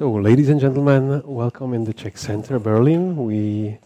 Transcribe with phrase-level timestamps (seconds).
[0.00, 3.16] So, ladies and gentlemen, welcome in the Czech Center, Berlin.
[3.16, 3.76] We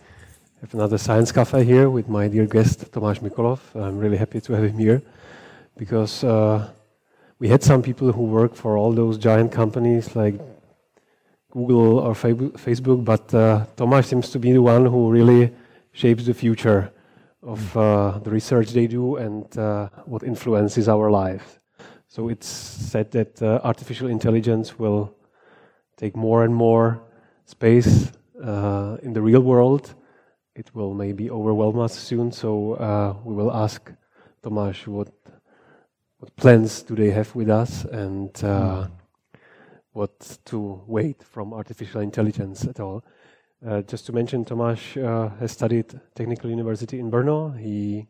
[0.61, 3.59] have another science cafe here with my dear guest Tomáš Mikolov.
[3.75, 5.03] I'm really happy to have him here
[5.77, 6.71] because uh,
[7.41, 10.37] we had some people who work for all those giant companies like
[11.51, 15.51] Google or Facebook, but uh, Tomáš seems to be the one who really
[15.91, 16.93] shapes the future
[17.43, 21.59] of uh, the research they do and uh, what influences our lives.
[22.15, 25.17] So it's said that uh, artificial intelligence will
[25.97, 27.03] take more and more
[27.45, 29.93] space uh, in the real world.
[30.55, 32.31] It will maybe overwhelm us soon.
[32.31, 33.91] So uh, we will ask
[34.45, 35.09] Tomáš what
[36.21, 38.87] what plans do they have with us and uh,
[39.93, 43.03] what to wait from artificial intelligence at all.
[43.67, 47.59] Uh, just to mention, Tomáš uh, has studied Technical University in Brno.
[47.59, 48.07] He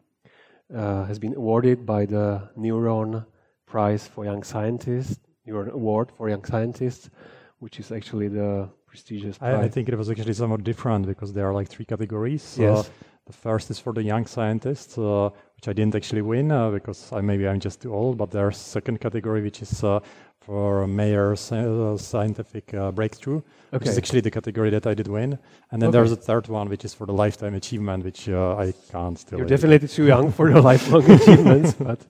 [0.71, 3.25] has been awarded by the Neuron
[3.75, 7.11] Prize for Young Scientists, your Award for Young Scientists,
[7.59, 11.45] which is actually the prestigious I, I, think it was actually somewhat different because there
[11.49, 12.57] are like three categories.
[12.57, 12.79] Yes.
[12.79, 12.91] Uh,
[13.27, 17.13] the first is for the young scientists, uh, which I didn't actually win uh, because
[17.13, 18.17] I, maybe I'm just too old.
[18.17, 19.99] But there's second category, which is uh,
[20.47, 23.79] for a major uh, scientific uh, breakthrough, okay.
[23.79, 25.39] which is actually the category that I did win.
[25.71, 25.97] And then okay.
[25.97, 29.39] there's a third one, which is for the lifetime achievement, which uh, I can't still.
[29.39, 32.01] You're definitely too young for the lifelong achievements, but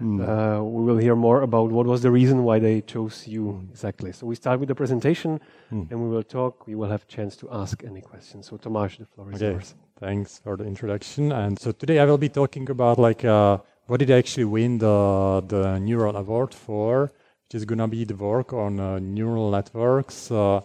[0.00, 0.70] mm.
[0.72, 4.12] we will hear more about what was the reason why they chose you exactly.
[4.12, 5.40] So we start with the presentation,
[5.72, 5.90] mm.
[5.90, 6.66] and we will talk.
[6.66, 8.46] We will have a chance to ask any questions.
[8.46, 9.52] So Tomáš, the floor is okay.
[9.52, 9.74] yours.
[9.98, 11.32] Thanks for the introduction.
[11.32, 14.78] And so today I will be talking about like uh, what did I actually win
[14.78, 17.12] the the Neuron Award for,
[17.46, 20.30] which is gonna be the work on uh, neural networks.
[20.30, 20.60] Uh,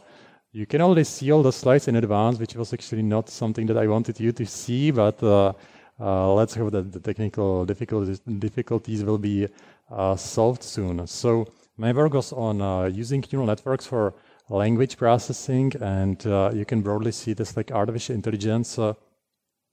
[0.52, 3.78] you can already see all the slides in advance, which was actually not something that
[3.78, 5.54] I wanted you to see, but uh,
[6.00, 9.48] uh, let's hope that the technical difficulties, difficulties will be
[9.92, 11.06] uh, solved soon.
[11.08, 14.14] So my work was on using neural networks for
[14.50, 16.22] language processing, and
[16.56, 18.80] you can broadly see this like artificial intelligence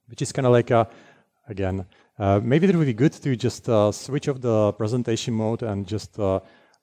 [0.08, 0.88] which is kind of like a,
[1.48, 1.86] again,
[2.18, 5.86] uh, maybe it would be good to just uh, switch off the presentation mode and
[5.86, 6.18] just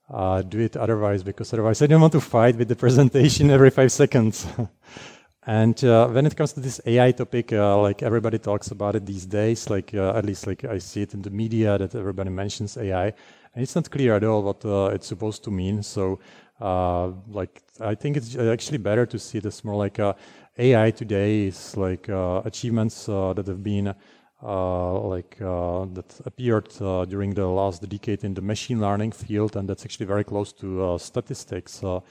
[0.09, 3.49] uh, uh do it otherwise, because otherwise I don't want to fight with the presentation
[3.49, 4.47] every five seconds.
[5.47, 9.05] and uh, when it comes to this AI topic, uh, like everybody talks about it
[9.05, 12.77] these days, like at least like I see it in the media that everybody mentions
[12.77, 15.83] AI, and it's not clear at all what it's supposed to mean.
[15.83, 16.19] So,
[16.59, 19.99] like I think it's actually better to see this more like
[20.57, 23.93] AI today is like uh, achievements uh, that have been uh,
[24.45, 29.67] like uh, that appeared uh, during the last decade in the machine learning field, and
[29.67, 31.73] that's actually very close to uh, statistics.
[31.73, 32.03] so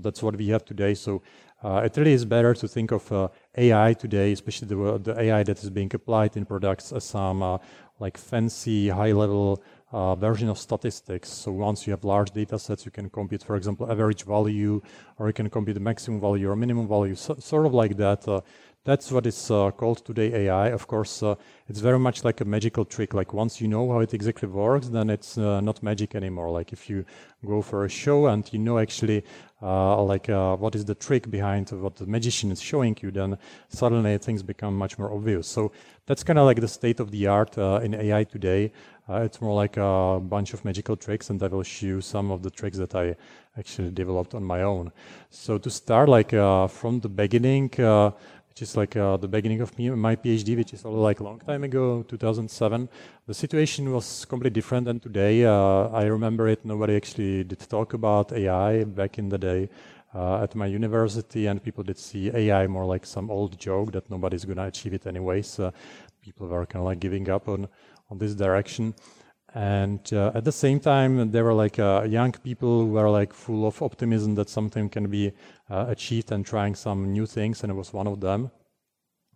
[0.00, 0.94] that's what we have today.
[0.94, 1.22] So
[1.64, 5.70] it really is better to think of AI today, especially the, the, AI that is
[5.70, 7.58] being applied in products, as some
[7.98, 11.28] like fancy high-level uh, version of statistics.
[11.28, 14.82] So once you have large data sets, you can compute, for example, average value,
[15.18, 18.26] or you can compute the maximum value or minimum value, so, sort of like that.
[18.28, 18.40] Uh,
[18.86, 20.68] that's what is uh, called today AI.
[20.68, 21.34] Of course, uh,
[21.68, 23.14] it's very much like a magical trick.
[23.14, 26.50] Like once you know how it exactly works, then it's uh, not magic anymore.
[26.50, 27.04] Like if you
[27.44, 29.24] go for a show and you know actually
[29.60, 33.36] uh, like uh, what is the trick behind what the magician is showing you, then
[33.68, 35.48] suddenly things become much more obvious.
[35.48, 35.72] So
[36.06, 38.72] that's kind of like the state of the art uh, in AI today.
[39.08, 42.42] it's more like a bunch of magical tricks, and I will show you some of
[42.42, 43.16] the tricks that I
[43.58, 44.92] actually developed on my own.
[45.30, 46.30] So to start, like
[46.80, 47.70] from the beginning
[48.56, 51.22] which is like uh, the beginning of me, my PhD, which is all like a
[51.22, 52.88] long time ago, 2007.
[53.26, 55.44] The situation was completely different than today.
[55.44, 56.64] Uh, I remember it.
[56.64, 59.68] Nobody actually did talk about AI back in the day
[60.14, 64.08] uh, at my university, and people did see AI more like some old joke that
[64.08, 65.48] nobody's going to achieve it anyways.
[65.48, 65.70] So
[66.22, 67.68] people were kind of like giving up on
[68.10, 68.94] on this direction.
[69.54, 73.32] And uh, at the same time, there were like uh, young people who were like
[73.32, 75.32] full of optimism that something can be
[75.70, 78.50] uh, achieved and trying some new things, and I was one of them.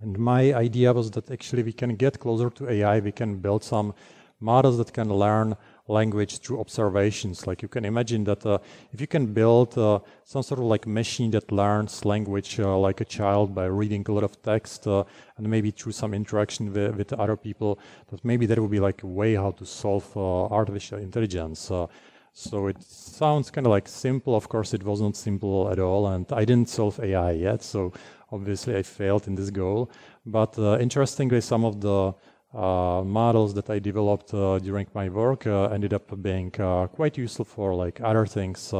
[0.00, 3.62] And my idea was that actually we can get closer to AI, we can build
[3.62, 3.94] some
[4.40, 5.56] models that can learn
[5.90, 7.46] language through observations.
[7.46, 8.58] Like you can imagine that uh,
[8.92, 13.00] if you can build uh, some sort of like machine that learns language uh, like
[13.00, 15.04] a child by reading a lot of text uh,
[15.36, 17.78] and maybe through some interaction with, with, other people,
[18.10, 21.70] that maybe that would be like a way how to solve uh, artificial intelligence.
[21.70, 21.86] Uh,
[22.32, 24.36] so it sounds kind of like simple.
[24.36, 27.62] Of course, it wasn't simple at all, and I didn't solve AI yet.
[27.62, 27.92] So
[28.30, 29.90] obviously, I failed in this goal.
[30.24, 32.14] But interestingly, some of the
[32.52, 37.74] models that I developed uh, during my work uh, ended up being quite useful for
[37.74, 38.74] like other things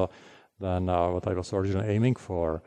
[0.59, 2.63] than what I was originally aiming for.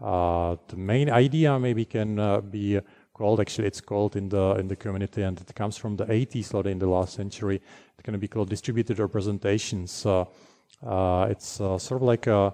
[0.00, 2.80] the main idea maybe can be
[3.14, 3.40] called.
[3.40, 6.68] Actually, it's called in the in the community, and it comes from the 80s, or
[6.68, 7.56] in the last century.
[7.56, 10.04] It's going to be called distributed representations.
[10.04, 10.24] Uh,
[10.84, 12.52] uh, it's uh, sort of like a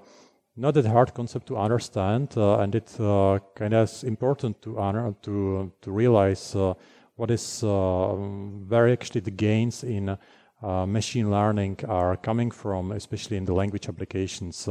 [0.56, 5.14] not that hard concept to understand, uh, and it's uh, kind of important to honor
[5.22, 6.74] to to realize uh,
[7.20, 10.16] what is very actually the gains in
[10.62, 14.68] machine learning are coming from, especially in the language applications,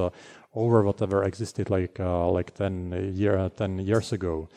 [0.56, 4.50] over whatever existed like like 10 year 10 years ago.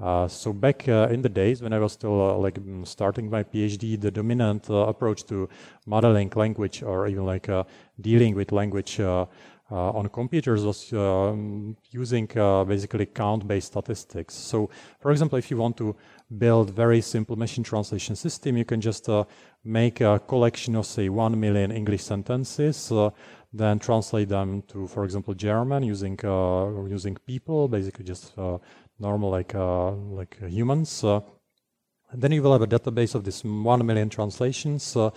[0.00, 3.28] Uh, so back uh, in the days when I was still uh, like mm, starting
[3.28, 5.48] my PhD, the dominant approach to
[5.86, 7.48] modeling language or even like
[8.00, 9.26] dealing with language uh,
[9.70, 14.34] on computers was um, using uh, basically count-based statistics.
[14.34, 15.94] So, for example, if you want to
[16.36, 19.24] build very simple machine translation system, you can just uh,
[19.64, 22.92] make a collection of say one million English sentences,
[23.52, 26.18] then translate them to, for example, German using
[26.90, 28.34] using people, basically just
[28.98, 31.02] normal like like humans.
[32.10, 35.10] And then you will have a database of this one million translations, uh,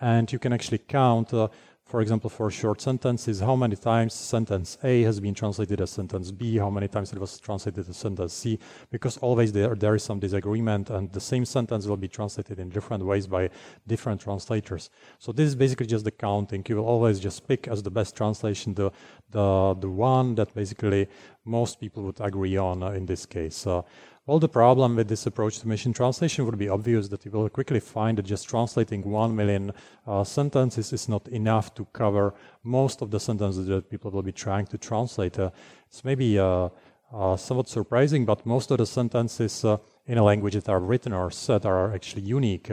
[0.00, 1.48] and you can actually count uh,
[1.92, 6.30] for example, for short sentences, how many times sentence A has been translated as sentence
[6.30, 8.58] B, how many times it was translated as sentence C,
[8.90, 12.70] because always there, there is some disagreement and the same sentence will be translated in
[12.70, 13.50] different ways by
[13.86, 14.88] different translators.
[15.18, 16.64] So this is basically just the counting.
[16.66, 18.90] You will always just pick as the best translation the,
[19.30, 21.08] the, the one that basically
[21.44, 23.66] most people would agree on uh, in this case.
[23.66, 23.82] Uh,
[24.24, 27.48] well, the problem with this approach to machine translation would be obvious that you will
[27.48, 29.72] quickly find that just translating one million
[30.06, 32.32] uh, sentences is not enough to cover
[32.62, 35.38] most of the sentences that people will be trying to translate.
[35.40, 35.50] Uh,
[35.88, 36.68] it's maybe uh,
[37.12, 39.76] uh somewhat surprising, but most of the sentences uh,
[40.06, 42.70] in a language that are written or said are actually unique.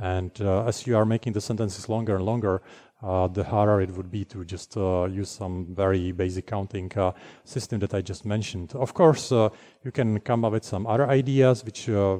[0.00, 2.62] Uh, and as you are making the sentences longer and longer,
[3.02, 7.12] uh, the harder it would be to just uh, use some very basic counting uh,
[7.44, 8.74] system that I just mentioned.
[8.74, 9.48] Of course, uh,
[9.84, 12.18] you can come up with some other ideas, which uh,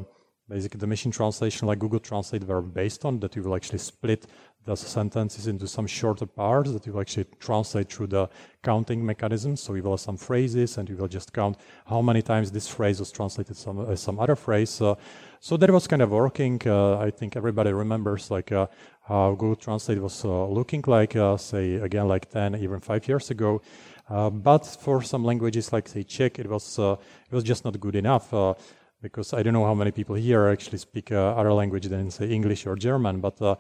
[0.49, 4.27] basically the machine translation like Google Translate were based on, that you will actually split
[4.65, 8.29] the sentences into some shorter parts that you actually translate through the
[8.62, 9.57] counting mechanism.
[9.57, 12.69] So you will have some phrases and you will just count how many times this
[12.69, 14.71] phrase was translated some, as some other phrase.
[14.71, 16.61] so that was kind of working.
[16.69, 18.53] I think everybody remembers like
[19.11, 23.31] how Google Translate was uh, looking like, uh, say, again, like 10, even five years
[23.31, 23.61] ago.
[24.09, 27.97] Uh, but for some languages like, say, Czech, it was, it was just not good
[27.97, 28.33] enough
[29.03, 32.29] because I don't know how many people here actually speak uh, other language than say
[32.29, 33.56] English or German, but uh,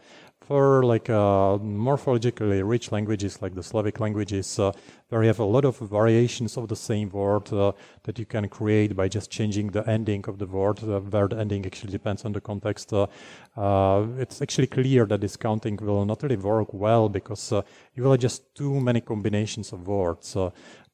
[0.50, 4.72] for like uh, morphologically rich languages like the Slavic languages, uh,
[5.08, 7.70] where you have a lot of variations of the same word uh,
[8.02, 11.64] that you can create by just changing the ending of the word, where the ending
[11.64, 12.92] actually depends on the context.
[12.92, 17.52] it's actually clear that this counting will not really work well because
[17.94, 20.36] you will have just too many combinations of words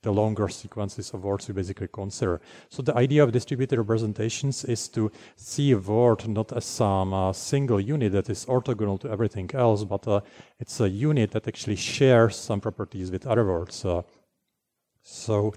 [0.06, 2.40] the longer sequences of words we basically consider.
[2.68, 7.32] So the idea of distributed representations is to see a word not as some uh,
[7.32, 10.20] single unit that is orthogonal to everything else, but uh,
[10.60, 13.84] it's a unit that actually shares some properties with other words.
[13.84, 14.02] Uh,
[15.02, 15.52] so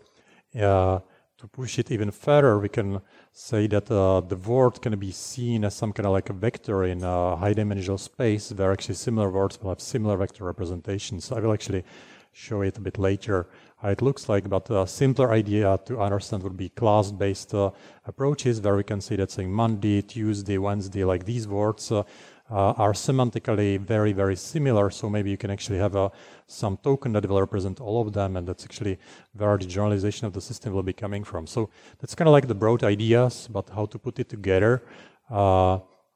[0.56, 0.98] uh,
[1.38, 5.64] to push it even further, we can say that uh, the word can be seen
[5.64, 9.30] as some kind of like a vector in a high dimensional space where actually similar
[9.30, 11.32] words will have similar vector representations.
[11.32, 11.84] I will actually
[12.32, 13.48] show it a bit later
[13.84, 17.72] it looks like, but a simpler idea to understand would be class-based uh,
[18.06, 22.04] approaches where we can say that saying Monday, Tuesday, Wednesday, like these words uh,
[22.52, 24.90] uh, are semantically very, very similar.
[24.90, 26.12] So maybe you can actually have
[26.48, 28.98] some token that will represent all of them, and that's actually
[29.34, 31.48] where the generalization of the system will be coming from.
[31.48, 31.70] So
[32.00, 34.82] that's kind of like the broad ideas, but how to put it together.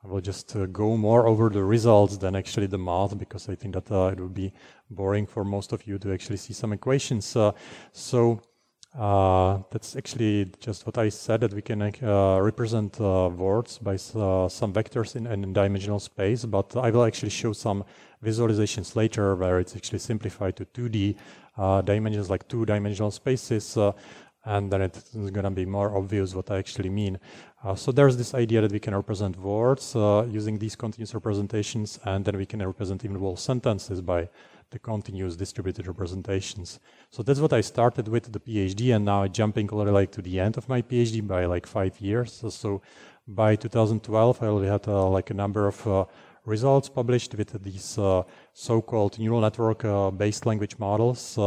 [0.04, 3.56] I will just uh, go more over the results than actually the math because I
[3.56, 4.52] think that uh, it would be
[4.90, 7.36] boring for most of you to actually see some equations.
[7.36, 7.54] Uh,
[7.94, 8.42] so
[9.00, 13.96] uh, that's actually just what I said that we can uh, represent uh, words by
[13.96, 17.86] some vectors in, in dimensional space, but I will actually show some
[18.24, 23.78] visualizations later where it's actually simplified to 2D dimensions like two dimensional spaces
[24.46, 27.20] and then it's going to be more obvious what I actually mean.
[27.64, 32.00] Uh, so there's this idea that we can represent words uh, using these continuous representations,
[32.04, 34.28] and then we can represent even whole sentences by
[34.72, 36.80] the continuous distributed representations.
[37.10, 40.22] So that's what I started with the PhD, and now I'm jumping already like to
[40.22, 42.34] the end of my PhD by like five years.
[42.34, 42.82] So, so
[43.28, 46.06] by 2012, I already had uh, like a number of uh,
[46.46, 48.24] results published with these uh,
[48.54, 51.38] so-called neural network-based uh, language models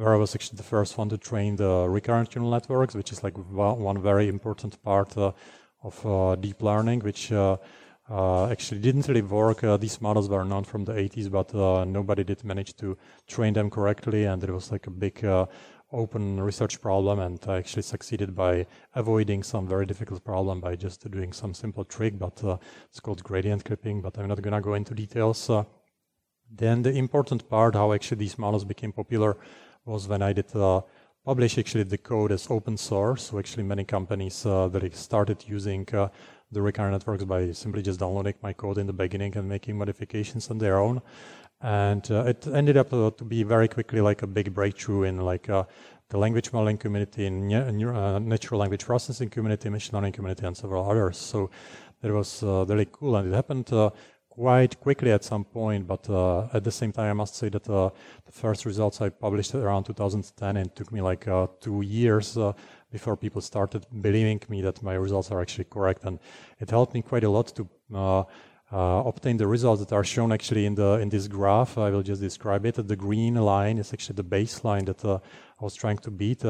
[0.00, 3.22] where I was actually the first one to train the recurrent neural networks, which is
[3.22, 5.32] like one very important part uh,
[5.82, 7.56] of uh, deep learning, which uh,
[8.08, 9.62] uh actually didn't really work.
[9.62, 13.52] Uh, these models were known from the 80s, but uh, nobody did manage to train
[13.52, 15.16] them correctly, and it was like a big
[15.92, 18.64] open research problem and I actually succeeded by
[18.94, 22.36] avoiding some very difficult problem by just doing some simple trick, but
[22.88, 25.50] it's called gradient clipping, but I'm not gonna go into details.
[26.52, 29.36] Then the important part, how actually these models became popular,
[29.84, 30.82] was when I did uh,
[31.24, 33.24] publish actually the code as open source.
[33.24, 36.08] So actually many companies uh, that started using uh,
[36.52, 40.50] the recurrent networks by simply just downloading my code in the beginning and making modifications
[40.50, 41.00] on their own.
[41.60, 45.18] And uh, it ended up uh, to be very quickly like a big breakthrough in
[45.18, 45.64] like uh,
[46.08, 50.90] the language modeling community, in uh, natural language processing community, machine learning community, and several
[50.90, 51.18] others.
[51.18, 51.50] So
[52.00, 53.70] that was really cool, and it happened
[54.40, 57.68] quite quickly at some point, but uh, at the same time, I must say that
[57.68, 57.90] uh,
[58.24, 62.38] the first results I published around 2010, and it took me like uh, two years
[62.38, 62.54] uh,
[62.90, 66.18] before people started believing me that my results are actually correct, and
[66.58, 68.24] it helped me quite a lot to uh,
[68.72, 71.76] uh, obtain the results that are shown actually in the in this graph.
[71.76, 72.76] I will just describe it.
[72.76, 76.44] The green line is actually the baseline that I was trying to beat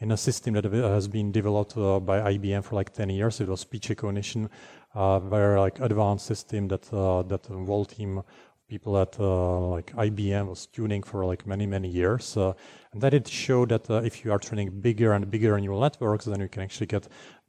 [0.00, 3.40] in a system that has been developed by IBM for like 10 years.
[3.40, 4.48] It was speech recognition
[4.96, 8.22] uh, very like advanced system that uh, that the whole team
[8.68, 12.54] people at uh, like IBM was tuning for like many many years, uh,
[12.92, 16.24] and that it showed that uh, if you are training bigger and bigger neural networks,
[16.24, 17.08] then you can actually get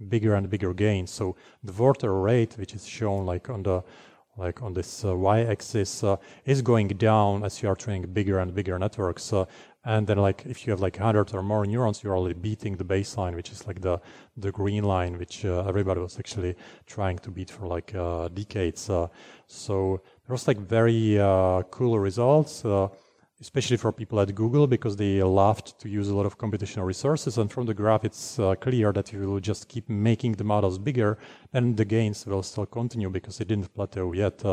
[0.10, 1.10] bigger and bigger gains.
[1.10, 3.82] So the word error rate, which is shown like on the
[4.36, 6.04] like on this uh, y-axis,
[6.46, 9.34] is going down as you are training bigger and bigger networks,
[9.88, 12.84] and then like if you have like 100 or more neurons, you're already beating the
[12.84, 14.02] baseline, which is like the,
[14.36, 18.90] the green line, which uh, everybody was actually trying to beat for like uh, decades.
[18.90, 19.08] Uh,
[19.48, 22.90] so there was like very uh, cool results, uh,
[23.40, 27.38] especially for people at Google because they loved to use a lot of computational resources.
[27.38, 30.78] And from the graph, it's uh, clear that you will just keep making the models
[30.78, 31.18] bigger,
[31.54, 34.44] and the gains will still continue because it didn't plateau yet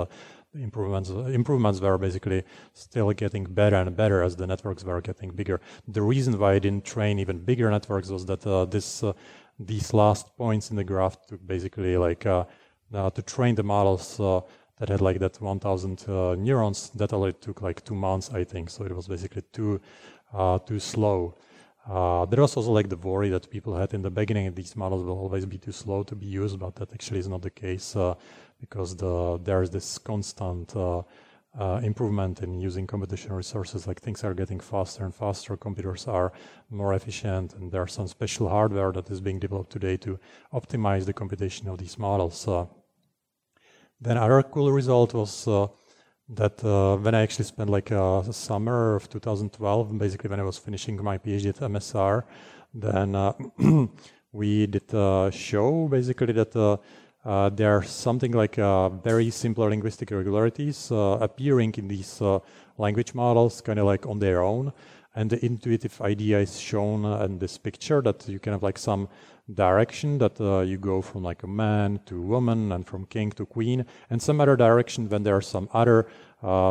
[0.54, 2.42] improvements improvements were basically
[2.72, 5.60] still getting better and better as the networks were getting bigger.
[5.88, 9.12] The reason why I didn't train even bigger networks was that uh, this uh,
[9.58, 12.44] these last points in the graph to basically like uh,
[12.92, 14.40] uh to train the models uh,
[14.78, 18.70] that had like that 1,000 uh, neurons that only took like two months, I think.
[18.70, 19.80] So it was basically too
[20.66, 21.36] too slow.
[21.86, 25.18] There was also like the worry that people had in the beginning these models will
[25.18, 27.96] always be too slow to be used, but that actually is not the case.
[28.60, 31.02] Uh, because the, there's this constant uh,
[31.58, 33.86] uh, improvement in using computational resources.
[33.86, 36.32] Like things are getting faster and faster, computers are
[36.70, 40.18] more efficient, and there's some special hardware that is being developed today to
[40.52, 42.48] optimize the computation of these models.
[42.48, 42.66] Uh,
[44.00, 45.68] then another cool result was uh,
[46.28, 50.58] that uh, when I actually spent like a summer of 2012, basically when I was
[50.58, 52.24] finishing my PhD at MSR,
[52.72, 53.32] then uh,
[54.32, 56.80] we did a show basically that
[57.24, 62.38] uh, there are something like uh, very simple linguistic irregularities uh, appearing in these uh,
[62.76, 64.72] language models, kind of like on their own.
[65.16, 68.78] And the intuitive idea is shown uh, in this picture that you can have like
[68.78, 69.08] some
[69.54, 73.46] direction that uh, you go from like a man to woman and from king to
[73.46, 76.06] queen, and some other direction when there are some other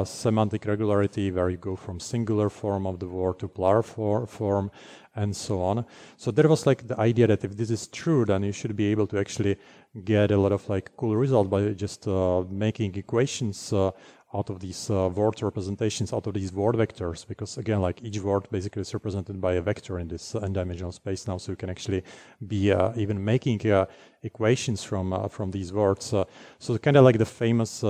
[0.06, 4.70] semantic regularity where you go from singular form of the word to plural for form
[5.16, 5.86] and so on.
[6.18, 8.86] So there was like the idea that if this is true, then you should be
[8.88, 9.58] able to actually
[10.04, 13.92] get a lot of like cool results by just uh, making equations uh,
[14.36, 18.20] out of these uh, word representations, out of these word vectors, because again, like each
[18.20, 21.70] word basically is represented by a vector in this n-dimensional space now, so you can
[21.70, 22.04] actually
[22.48, 23.86] be uh, even making uh,
[24.24, 26.06] equations from uh, from these words.
[26.60, 27.84] so kind of like the famous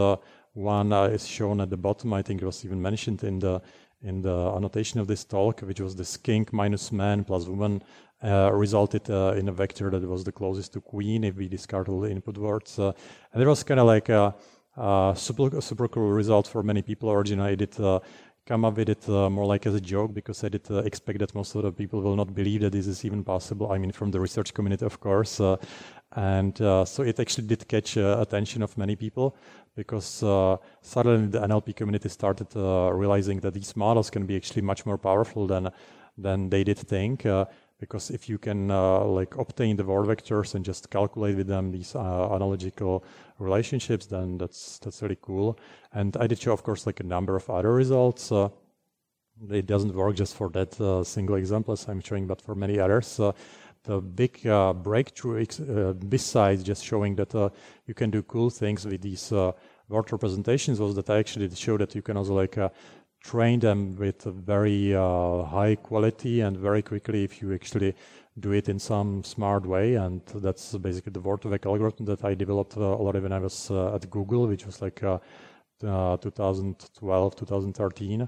[0.54, 2.14] one is shown at the bottom.
[2.14, 3.62] I think it was even mentioned in the
[4.04, 7.82] in the annotation of this talk, which was the skink minus man plus woman
[8.24, 12.02] resulted uh, in a vector that was the closest to queen if we discard all
[12.02, 12.80] the input words.
[12.80, 12.94] Uh,
[13.34, 14.34] and it was kind of like a,
[14.78, 17.12] a, super, super cool result for many people.
[17.12, 18.00] Originally, I did uh,
[18.46, 21.20] come up with it uh, more like as a joke because I did uh, expect
[21.20, 23.72] that most of the people will not believe that this is even possible.
[23.72, 25.42] I mean, from the research community, of course.
[26.16, 29.36] and so it actually did catch attention of many people
[29.76, 34.62] because uh, suddenly the NLP community started uh, realizing that these models can be actually
[34.62, 35.70] much more powerful than
[36.16, 37.26] than they did think.
[37.84, 41.48] Uh, because if you can uh, like obtain the word vectors and just calculate with
[41.48, 43.04] them these uh, analogical
[43.40, 45.58] relationships, then that's that's really cool.
[45.92, 48.32] And I did show, of course, like a number of other results.
[48.32, 48.50] Uh,
[49.50, 53.20] it doesn't work just for that single example as I'm showing, but for many others
[53.86, 57.50] the big uh, breakthrough uh, besides just showing that uh,
[57.86, 59.30] you can do cool things with these
[59.90, 62.58] word representations was that I actually showed that you can also like
[63.24, 67.96] train them with very uh, high quality and very quickly if you actually
[68.40, 69.96] do it in some smart way.
[69.96, 73.96] And that's basically the Word2Vec algorithm that I developed uh, already when I was uh,
[73.96, 75.00] at Google, which was like
[75.80, 78.28] 2012, 2013.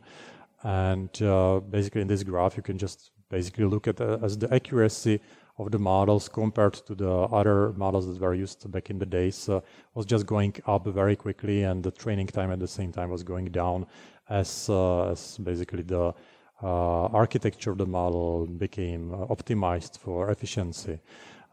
[0.63, 1.11] And
[1.69, 5.19] basically in this graph, you can just basically look at uh, as the accuracy
[5.57, 9.47] of the models compared to the other models that were used back in the days
[9.47, 9.61] uh,
[9.93, 13.23] was just going up very quickly, and the training time at the same time was
[13.23, 13.85] going down
[14.29, 16.13] as, uh, as basically the
[16.63, 20.99] uh, architecture of the model became uh, optimized for efficiency.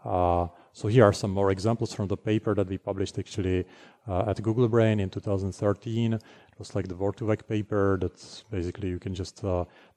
[0.04, 3.66] So here are some more examples from the paper that we published actually
[4.08, 6.14] at Google Brain in 2013.
[6.14, 6.22] It
[6.58, 9.44] was like the Word2Vec paper that's basically you can just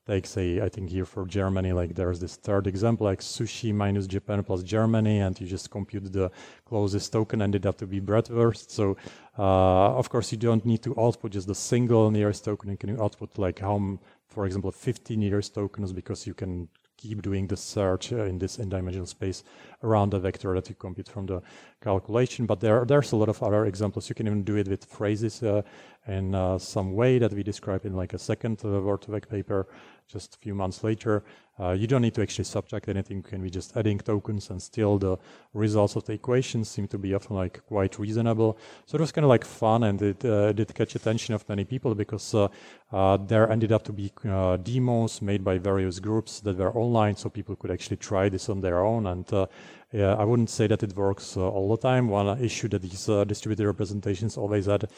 [0.08, 4.06] take say i think here for germany like there's this third example like sushi minus
[4.08, 6.30] japan plus germany and you just compute the
[6.66, 8.96] closest token and it have to be bratwurst so
[9.38, 12.72] uh, of course you don't need to output just the single nearest token.
[12.72, 17.48] You can output like how for example 50 nearest tokens because you can keep doing
[17.48, 19.44] the search uh, in this n-dimensional space
[19.84, 21.42] around the vector that you compute from the
[21.82, 22.46] calculation.
[22.46, 24.10] But there, there's a lot of other examples.
[24.10, 25.62] You can even do it with phrases uh,
[26.08, 29.68] in uh, some way that we describe in like a second uh, Word2Vec paper
[30.08, 31.24] just a few months later.
[31.58, 33.18] Uh, you don't need to actually subtract anything.
[33.18, 35.18] You can be just adding tokens and still the
[35.54, 38.58] results of the equations seem to be often like quite reasonable.
[38.86, 41.64] So it was kind of like fun and it uh, did catch attention of many
[41.64, 42.50] people because uh,
[42.92, 47.16] uh there ended up to be uh, demos made by various groups that were online
[47.16, 49.08] so people could actually try this on their own.
[49.08, 49.48] And uh,
[49.96, 52.10] yeah, I wouldn't say that it works all the time.
[52.10, 54.90] One issue that these distributed representations always had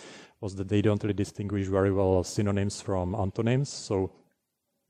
[0.42, 3.70] was that they don't really distinguish very well synonyms from antonyms.
[3.70, 4.12] So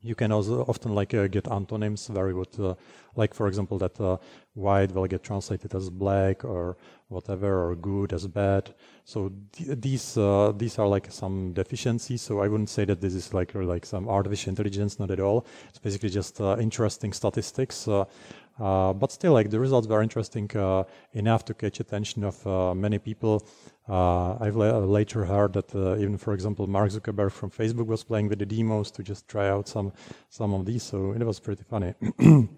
[0.02, 2.76] you can also often like uh, get antonyms very good, uh,
[3.16, 4.18] like for example that uh,
[4.54, 6.78] white will get translated as black or
[7.10, 8.74] whatever, or good as bad.
[9.04, 12.22] So th- these uh, these are like some deficiencies.
[12.22, 15.46] So I wouldn't say that this is like like some artificial intelligence, not at all.
[15.70, 17.88] It's basically just uh, interesting statistics.
[18.60, 20.84] Uh, but still, like the results were interesting uh,
[21.14, 23.48] enough to catch attention of uh, many people.
[23.88, 28.04] Uh, I've la- later heard that uh, even, for example, Mark Zuckerberg from Facebook was
[28.04, 29.94] playing with the demos to just try out some
[30.30, 30.84] some of these.
[30.84, 31.94] So it was pretty funny.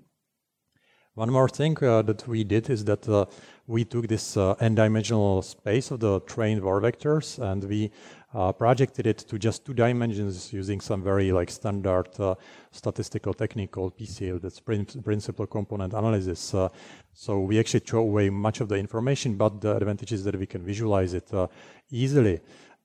[1.16, 3.28] One more thing uh, that we did is that
[3.68, 7.92] we took this n-dimensional space of the trained Word vectors and we
[8.34, 12.36] uh, projected it to just two dimensions using some very like standard uh,
[12.72, 16.54] statistical technique called PCA, that's principal component analysis.
[16.54, 16.70] Uh,
[17.14, 20.46] so we actually throw away much of the information, but the advantage is that we
[20.46, 21.48] can visualize it uh,
[21.90, 22.40] easily.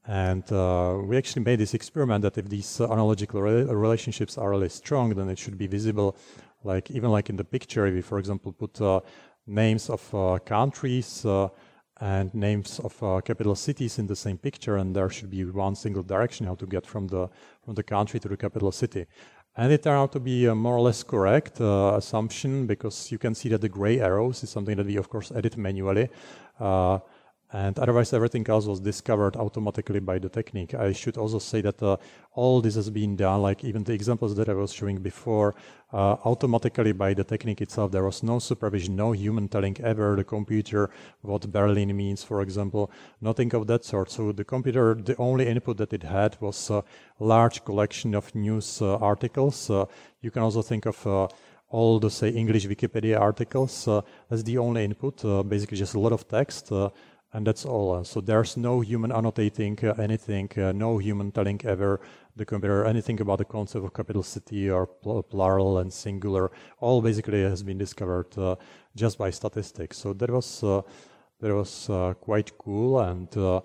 [0.07, 4.51] And uh, we actually made this experiment that if these uh, analogical re relationships are
[4.51, 6.17] really strong, then it should be visible.
[6.63, 8.81] Like even like in the picture, if we, for example, put
[9.47, 11.27] names of countries
[12.01, 15.75] and names of uh, capital cities in the same picture, and there should be one
[15.75, 17.29] single direction how to get from the
[17.65, 19.07] from the country to the capital city.
[19.57, 23.19] And it turned out to be a more or less correct uh, assumption because you
[23.19, 26.09] can see that the gray arrows is something that we of course edit manually.
[26.59, 26.99] Uh,
[27.55, 30.75] and otherwise everything else was discovered automatically by the technique.
[30.75, 31.97] I should also say that uh,
[32.33, 35.55] all this has been done, like even the examples that I was showing before,
[35.93, 37.93] uh, automatically by the technique itself.
[37.93, 40.91] There was no supervision, no human telling ever the computer
[41.23, 42.91] what Berlin means, for example,
[43.21, 44.11] nothing of that sort.
[44.11, 46.83] So the computer, the only input that it had was a
[47.21, 49.71] large collection of news uh, articles.
[49.71, 49.85] Uh,
[50.23, 51.29] you can also think of uh,
[51.69, 53.87] all the say English Wikipedia articles.
[53.87, 56.73] Uh, that's the only input, basically just a lot of text.
[57.35, 58.05] And that's all.
[58.05, 62.01] So there's no human annotating uh, anything, uh, no human telling ever
[62.37, 66.53] the computer anything about the concept of capital city or pl plural and singular.
[66.79, 68.55] All basically has been discovered uh,
[68.95, 69.99] just by statistics.
[69.99, 70.83] So that was uh,
[71.41, 73.01] that was uh, quite cool.
[73.01, 73.63] And uh,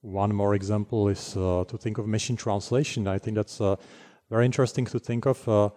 [0.00, 3.06] one more example is to think of machine translation.
[3.06, 3.60] I think that's
[4.30, 5.72] very interesting to think of.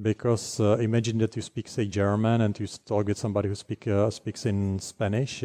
[0.00, 4.46] because imagine that you speak, say, German, and you talk with somebody who speak, speaks
[4.46, 5.44] in Spanish,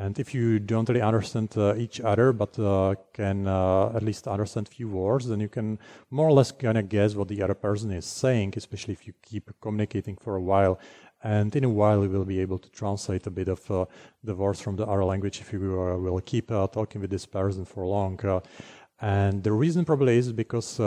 [0.00, 4.26] and if you don't really understand uh, each other, but uh, can uh, at least
[4.26, 5.78] understand a few words, then you can
[6.10, 9.12] more or less kind of guess what the other person is saying, especially if you
[9.20, 10.80] keep communicating for a while.
[11.22, 13.84] And in a while, you will be able to translate a bit of uh,
[14.24, 17.26] the words from the other language if you uh, will keep uh, talking with this
[17.26, 18.18] person for long.
[19.02, 20.80] and the reason probably is because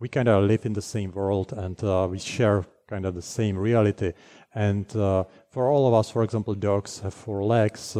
[0.00, 1.76] we kind of live in the same world and
[2.10, 4.12] we share kind of the same reality.
[4.54, 4.86] And
[5.54, 7.94] for all of us, for example, dogs have four legs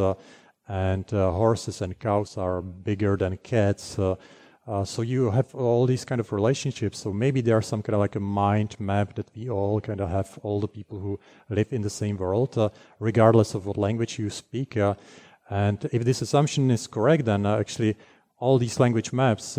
[0.68, 3.98] and uh, horses and cows are bigger than cats.
[3.98, 4.16] Uh,
[4.66, 6.98] uh, so you have all these kind of relationships.
[6.98, 10.08] So maybe there's some kind of like a mind map that we all kind of
[10.08, 14.18] have all the people who live in the same world, uh, regardless of what language
[14.18, 14.76] you speak.
[14.76, 14.94] Uh,
[15.50, 17.96] and if this assumption is correct, then uh, actually
[18.38, 19.54] all these language maps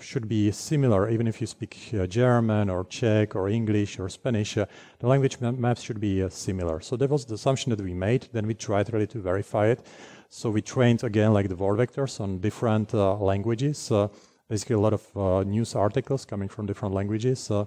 [0.00, 4.54] should be similar, even if you speak German or Czech or English or Spanish.
[4.54, 4.68] the
[5.00, 6.80] language maps should be similar.
[6.80, 8.28] So that was the assumption that we made.
[8.32, 9.84] Then we tried really to verify it.
[10.32, 13.90] So we trained again like the word vectors on different uh, languages.
[13.90, 14.06] Uh,
[14.48, 17.50] basically, a lot of uh, news articles coming from different languages.
[17.50, 17.64] Uh,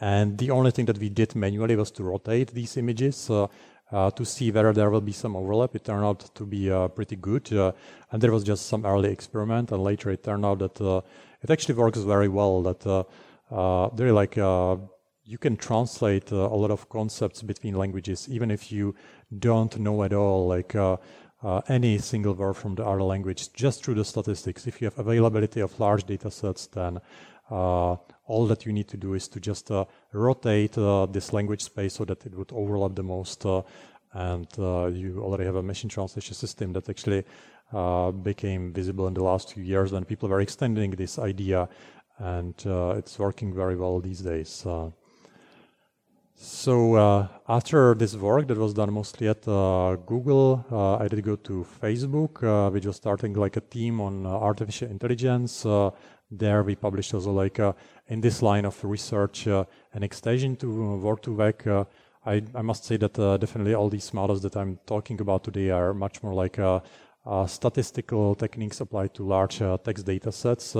[0.00, 3.48] And the only thing that we did manually was to rotate these images uh,
[3.90, 5.74] to see whether there will be some overlap.
[5.74, 7.52] It turned out to be uh, pretty good.
[7.52, 7.72] Uh,
[8.12, 9.72] and there was just some early experiment.
[9.72, 10.80] And later it turned out that
[11.42, 12.62] it actually works very well.
[12.62, 12.80] That
[13.96, 14.38] there like
[15.28, 18.94] you can translate uh, a lot of concepts between languages, even if you
[19.38, 20.96] don't know at all like uh,
[21.42, 24.66] uh, any single word from the other language, just through the statistics.
[24.66, 26.98] If you have availability of large data sets, then
[27.50, 31.62] uh, all that you need to do is to just uh, rotate uh, this language
[31.62, 33.44] space so that it would overlap the most.
[34.14, 34.48] and
[34.96, 37.22] you already have a machine translation system that actually
[38.22, 41.68] became visible in the last few years when people were extending this idea,
[42.18, 42.54] and
[42.98, 44.66] it's working very well these days.
[46.40, 51.24] So uh, after this work that was done mostly at uh, Google, uh, I did
[51.24, 55.66] go to Facebook, uh, which was starting like a team on uh, artificial intelligence.
[55.66, 55.90] Uh,
[56.30, 57.58] there we published also like
[58.06, 61.86] in this line of research an extension to Word2Vec.
[62.24, 65.92] I, I, must say that definitely all these models that I'm talking about today are
[65.92, 66.58] much more like
[67.48, 70.76] statistical techniques applied to large text data sets.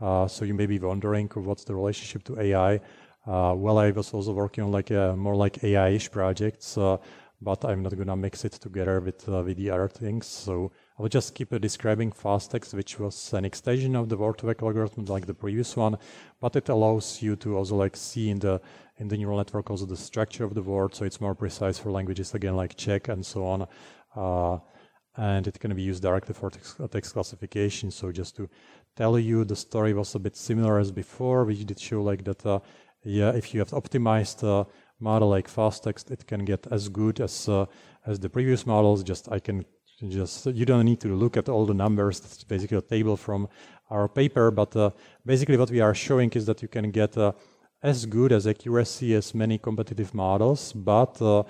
[0.00, 2.80] Uh, so you may be wondering what's the relationship to AI.
[3.28, 6.96] Uh, well, I was also working on like a, more like AI-ish projects, uh,
[7.42, 10.26] but I'm not gonna mix it together with uh, with the other things.
[10.26, 15.04] So I will just keep describing FastText, which was an extension of the Word2Vec algorithm
[15.04, 15.98] like the previous one,
[16.40, 18.62] but it allows you to also like see in the
[18.96, 21.90] in the neural network also the structure of the word, so it's more precise for
[21.92, 23.66] languages again like Czech and so on.
[24.16, 24.58] Uh,
[25.18, 27.90] and it can be used directly for text, text, classification.
[27.90, 28.48] So just to
[28.96, 31.44] tell you, the story was a bit similar as before.
[31.44, 32.60] We did show like that uh,
[33.04, 34.66] yeah, if you have optimized a
[35.00, 37.66] model like FastText, it can get as good as uh,
[38.06, 39.02] as the previous models.
[39.02, 39.64] Just I can
[40.08, 42.20] just you don't need to look at all the numbers.
[42.20, 43.48] It's basically a table from
[43.90, 44.90] our paper, but uh,
[45.24, 47.32] basically what we are showing is that you can get uh,
[47.82, 51.40] as good as accuracy as many competitive models, but uh,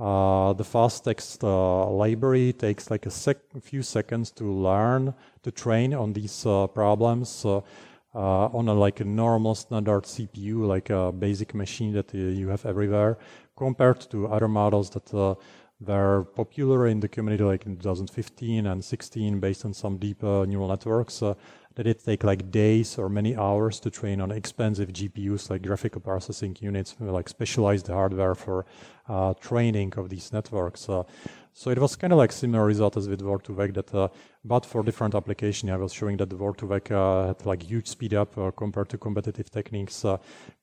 [0.00, 5.92] uh, the FastText uh, library takes like a, sec- few seconds to learn to train
[5.92, 6.42] on these
[6.74, 7.44] problems
[8.14, 12.48] uh, on a like a normal standard CPU, like a basic machine that uh, you
[12.48, 13.18] have everywhere,
[13.56, 15.34] compared to other models that uh,
[15.80, 20.68] were popular in the community like in 2015 and 16 based on some deep neural
[20.68, 21.34] networks uh,
[21.74, 26.00] that it take like days or many hours to train on expensive GPUs like graphical
[26.00, 28.66] processing units, like specialized hardware for
[29.08, 30.88] uh, training of these networks.
[31.54, 34.08] So it was kind of like similar result as with Word2Vec that, uh,
[34.42, 38.14] but for different application, I was showing that the Word2Vec uh, had like huge speed
[38.14, 40.16] up uh, compared to competitive techniques uh,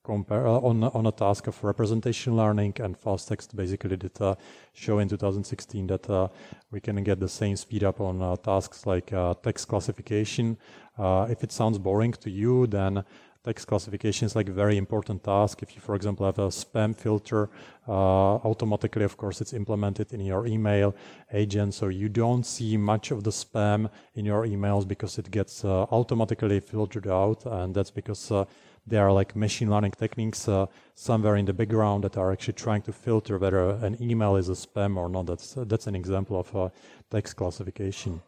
[0.04, 4.34] compare, uh, on, on a task of representation learning and FastText basically did uh,
[4.73, 6.32] show in 2016 that
[6.71, 10.58] we can get the same speed up on tasks like text classification.
[10.97, 13.04] if it sounds boring to you, then
[13.43, 15.63] text classification is like a very important task.
[15.63, 17.49] If you, for example, have a spam filter,
[17.88, 20.95] uh, automatically, of course, it's implemented in your email
[21.32, 25.63] agent, so you don't see much of the spam in your emails because it gets
[25.63, 28.45] uh, automatically filtered out, and that's because uh,
[28.86, 32.82] there are like machine learning techniques uh, somewhere in the background that are actually trying
[32.82, 35.28] to filter whether an email is a spam or not.
[35.28, 36.69] That's that's an example of uh,
[37.10, 38.21] text classification.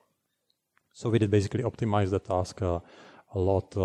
[0.94, 2.80] So we did basically optimize the task uh,
[3.34, 3.76] a lot.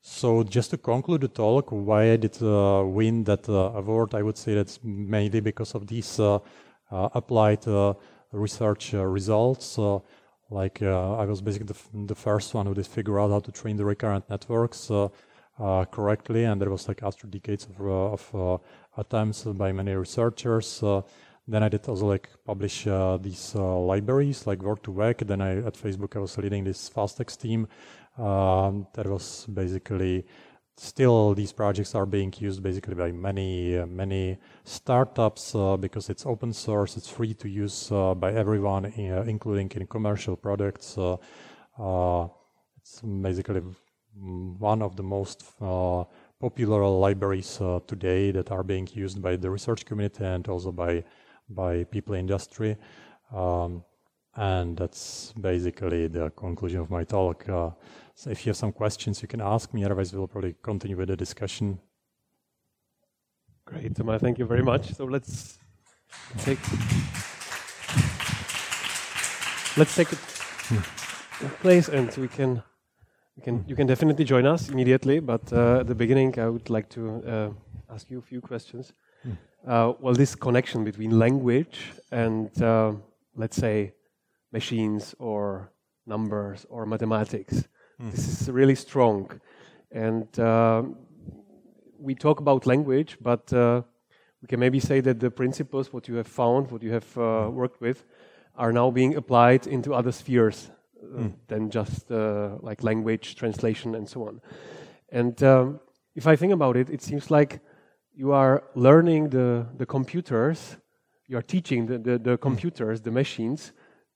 [0.00, 4.22] So just to conclude the talk, why I did uh, win that uh, award, I
[4.22, 6.38] would say that's mainly because of these uh,
[6.90, 7.94] uh applied uh,
[8.32, 9.78] research uh, results.
[10.50, 13.76] like I was basically the, the, first one who did figure out how to train
[13.76, 14.90] the recurrent networks
[15.90, 18.60] correctly, and there was like after decades of, of
[18.96, 20.82] attempts by many researchers.
[21.46, 22.84] then I did also like publish
[23.20, 25.26] these libraries like Word2Vec.
[25.26, 27.68] Then I at Facebook I was leading this FastText team
[28.18, 30.24] um, that was basically
[30.76, 36.24] still these projects are being used basically by many uh, many startups uh, because it's
[36.24, 41.16] open source it's free to use uh, by everyone uh, including in commercial products uh,
[41.78, 42.28] uh,
[42.76, 43.62] it's basically
[44.58, 45.44] one of the most
[46.40, 51.02] popular libraries today that are being used by the research community and also by
[51.48, 52.76] by people in industry.
[53.34, 53.84] Um,
[54.36, 57.48] and that's basically the conclusion of my talk
[58.18, 59.84] so if you have some questions, you can ask me.
[59.84, 61.78] Otherwise, we'll probably continue with the discussion.
[63.64, 64.20] Great, Thomas.
[64.20, 64.92] Thank you very much.
[64.94, 65.56] So let's
[66.38, 66.58] take
[69.76, 70.18] let's take it
[71.60, 72.60] place, and we can
[73.36, 75.20] we can you can definitely join us immediately.
[75.20, 77.50] But uh, at the beginning, I would like to uh,
[77.94, 78.94] ask you a few questions.
[79.22, 79.32] Hmm.
[79.64, 82.94] Uh, well, this connection between language and uh,
[83.36, 83.92] let's say
[84.50, 85.70] machines or
[86.04, 87.68] numbers or mathematics.
[88.00, 88.10] Mm.
[88.12, 89.40] This is really strong.
[89.90, 90.82] And uh,
[91.98, 93.82] we talk about language, but uh,
[94.40, 97.50] we can maybe say that the principles, what you have found, what you have uh,
[97.50, 98.04] worked with,
[98.54, 100.70] are now being applied into other spheres
[101.04, 101.32] mm.
[101.48, 104.40] than just uh, like language translation and so on.
[105.10, 105.80] And um,
[106.14, 107.60] if I think about it, it seems like
[108.14, 110.76] you are learning the, the computers,
[111.26, 112.40] you are teaching the, the, the mm.
[112.40, 113.72] computers, the machines,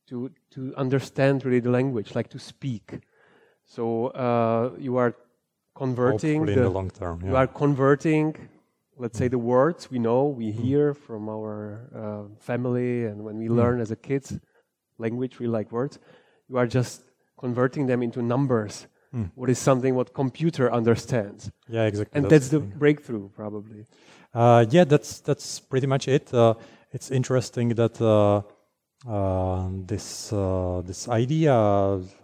[0.08, 3.00] to, to understand really the language, like to speak.
[3.74, 5.14] So uh, you are
[5.74, 7.20] converting the, in the long term.
[7.22, 7.30] Yeah.
[7.30, 8.36] You are converting,
[8.98, 10.60] let's say, the words we know, we mm.
[10.62, 11.56] hear from our
[12.02, 13.56] uh, family, and when we mm.
[13.56, 14.24] learn as a kid
[14.98, 15.98] language, we like words.
[16.50, 17.02] You are just
[17.38, 18.86] converting them into numbers.
[19.14, 19.30] Mm.
[19.34, 21.50] What is something what computer understands?
[21.66, 22.18] Yeah, exactly.
[22.18, 23.86] And that's, that's the breakthrough, probably.
[24.34, 26.32] Uh, yeah, that's that's pretty much it.
[26.32, 26.54] Uh,
[26.90, 28.42] it's interesting that uh,
[29.08, 31.52] uh, this uh, this idea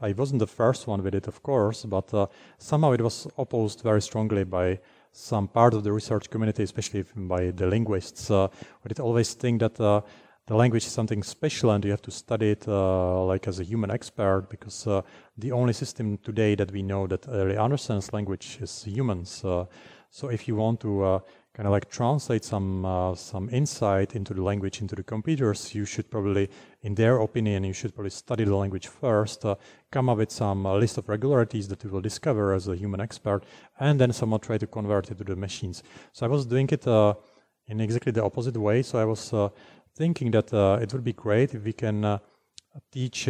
[0.01, 2.27] I wasn't the first one with it, of course, but uh,
[2.59, 4.79] somehow it was opposed very strongly by
[5.11, 8.47] some part of the research community, especially by the linguists, uh,
[8.81, 10.03] who did always think that uh,
[10.47, 13.65] the language is something special and you have to study it uh, like as a
[13.65, 14.87] human expert because
[15.37, 19.45] the only system today that we know that really understands language is humans.
[20.11, 21.21] so if you want to
[21.59, 25.85] kind of like translate some uh, some insight into the language into the computers, you
[25.85, 26.49] should probably,
[26.83, 29.57] in their opinion, you should probably study the language first, uh,
[29.91, 33.01] come up with some uh, list of regularities that you will discover as a human
[33.01, 33.43] expert,
[33.81, 35.83] and then somewhat try to convert it to the machines.
[36.13, 37.15] So I was doing it uh,
[37.67, 38.83] in exactly the opposite way.
[38.83, 39.49] So I was uh,
[39.97, 42.21] thinking that uh, it would be great if we can
[42.93, 43.25] teach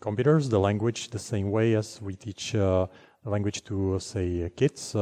[0.00, 2.88] computers the language the same way as we teach the
[3.26, 4.96] language to, say, kids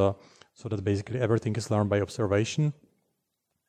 [0.63, 2.73] so that basically everything is learned by observation.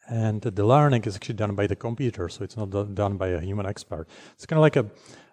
[0.07, 3.39] And the learning is actually done by the computer, so it's not done by a
[3.39, 4.07] human expert.
[4.33, 4.85] It's kind of like a,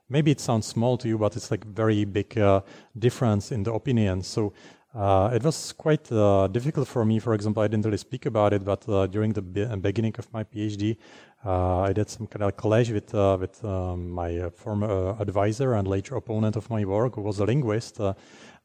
[0.09, 2.63] maybe it sounds small to you, but it's like very big uh,
[2.97, 4.53] difference in the opinion So
[4.95, 7.19] uh, it was quite uh, difficult for me.
[7.19, 10.33] For example, I didn't really speak about it, but uh, during the be- beginning of
[10.33, 10.97] my PhD,
[11.45, 15.87] uh, I did some kind of college with uh, with um, my former advisor and
[15.87, 18.01] later opponent of my work, who was a linguist,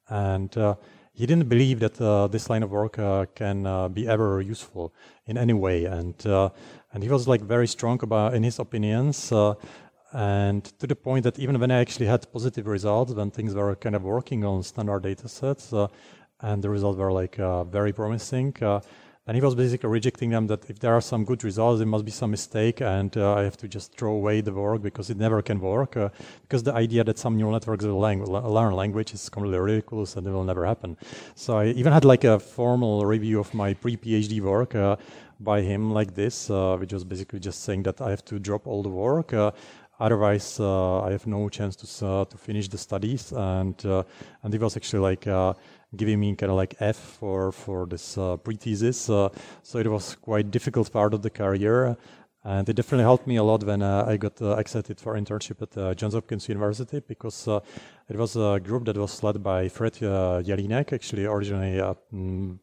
[0.09, 0.57] and
[1.15, 4.93] he didn't believe that uh, this line of work uh, can uh, be ever useful
[5.25, 6.49] in any way, and uh,
[6.93, 9.53] and he was like very strong about in his opinions, uh,
[10.11, 13.75] and to the point that even when I actually had positive results, when things were
[13.75, 15.87] kind of working on standard data sets, uh,
[16.41, 17.37] and the results were like
[17.71, 18.53] very promising
[19.27, 22.05] and he was basically rejecting them that if there are some good results, there must
[22.05, 25.17] be some mistake, and uh, I have to just throw away the work because it
[25.17, 25.97] never can work.
[25.97, 26.09] Uh,
[26.43, 30.27] because the idea that some neural networks will lang- learn language is completely ridiculous and
[30.27, 30.95] it will never happen.
[31.33, 34.97] So I even had like a formal review of my pre-PhD work uh,
[35.39, 38.67] by him like this, uh, which was basically just saying that I have to drop
[38.67, 39.33] all the work.
[39.33, 39.51] Uh,
[39.99, 43.75] otherwise, uh, I have no chance to to finish the studies, and
[44.43, 45.25] and he was actually like
[45.95, 49.09] giving me kind of like F for for this uh, pre-thesis.
[49.09, 49.29] Uh,
[49.63, 51.97] so it was quite difficult part of the career,
[52.43, 55.61] and it definitely helped me a lot when uh, I got uh, accepted for internship
[55.61, 57.59] at uh, Johns Hopkins University because uh,
[58.07, 61.81] it was a group that was led by Fred Jelínek, actually originally
[62.13, 62.59] mm,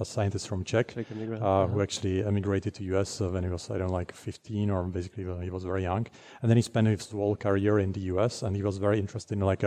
[0.00, 1.68] a scientist from Czech, Czech uh-huh.
[1.68, 5.24] who actually emigrated to US when he was I don't know like 15 or basically
[5.44, 6.06] he was very young,
[6.40, 9.38] and then he spent his whole career in the US, and he was very interested
[9.38, 9.62] in like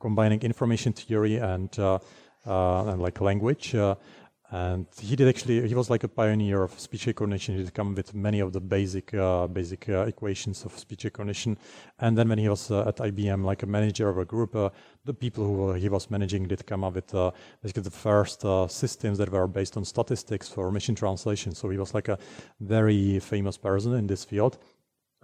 [0.00, 1.98] combining information theory and uh,
[2.46, 3.74] and like language.
[3.74, 3.94] Uh,
[4.50, 7.56] and he did actually he was like a pioneer of speech recognition.
[7.56, 11.58] He did come with many of the basic uh, basic uh, equations of speech recognition.
[11.98, 14.70] And then when he was uh, at ibm like a manager of a group uh,
[15.04, 17.10] the people who he was managing did come up with
[17.60, 21.52] basically the first systems that were based on statistics for machine translation.
[21.52, 22.18] So he was like a
[22.60, 24.58] very famous person in this field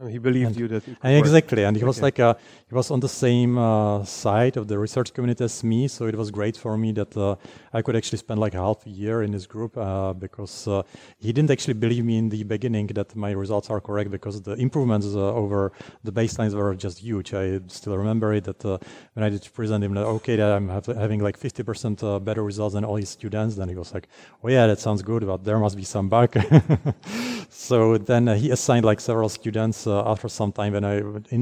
[0.03, 1.87] and he believed and, you that exactly, and he okay.
[1.87, 2.37] was like a,
[2.69, 6.17] he was on the same uh, side of the research community as me, so it
[6.17, 7.37] was great for me that uh,
[7.73, 10.83] I could actually spend like half a year in his group uh, because uh,
[11.19, 14.55] he didn't actually believe me in the beginning that my results are correct because the
[14.55, 17.33] improvements uh, over the baselines were just huge.
[17.33, 18.79] I still remember it that uh,
[19.15, 22.75] when I did present him that okay, that I'm have, having like 50% better results
[22.75, 24.09] than all his students, then he was like,
[24.43, 26.37] oh yeah, that sounds good, but there must be some bug.
[27.49, 31.00] so then he assigned like several students uh, after some time when I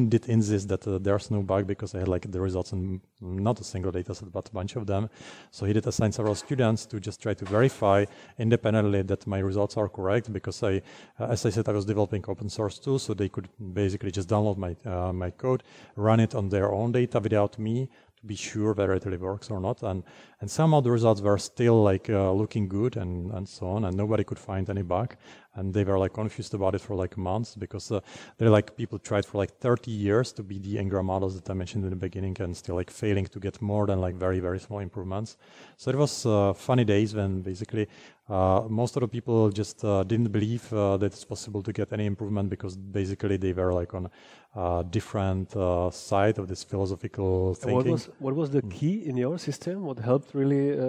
[0.08, 3.60] did insist that uh, there's no bug because I had like the results in not
[3.60, 5.08] a single data set but a bunch of them.
[5.50, 8.04] So he did assign several students to just try to verify
[8.38, 10.82] independently that my results are correct because I,
[11.18, 14.28] uh, as I said, I was developing open source tools so they could basically just
[14.28, 15.62] download my uh, my code,
[15.96, 17.88] run it on their own data without me
[18.20, 19.83] to be sure whether it really works or not.
[19.83, 20.04] And
[20.40, 23.85] and some of the results were still like uh, looking good and, and so on,
[23.85, 25.16] and nobody could find any bug.
[25.54, 28.00] and they were like confused about it for like months because uh,
[28.38, 31.54] they're like people tried for like 30 years to be the ngram models that i
[31.54, 34.61] mentioned in the beginning and still like failing to get more than like very very
[34.61, 35.37] small improvements
[35.76, 37.88] so it was uh, funny days when basically
[38.31, 41.93] uh, most of the people just uh, didn't believe uh, that it's possible to get
[41.93, 44.09] any improvement because basically they were like on
[44.55, 47.77] a different uh, side of this philosophical thinking.
[47.77, 49.83] What was what was the key in your system?
[49.83, 50.85] What helped really uh,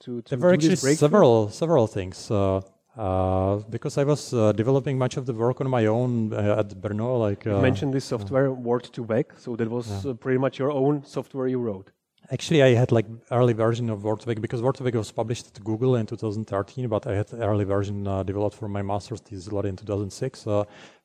[0.00, 2.30] to, to there were actually several several things.
[2.30, 2.60] Uh,
[3.70, 7.56] because I was developing much of the work on my own at Brno, like you
[7.58, 10.14] mentioned this software Word2Vec, so that was yeah.
[10.18, 11.92] pretty much your own software you wrote.
[12.30, 16.04] Actually, I had like early version of Word2Vec because Word2Vec was published at Google in
[16.04, 20.46] 2013, but I had early version uh, developed for my master's thesis in 2006.
[20.46, 20.64] Uh,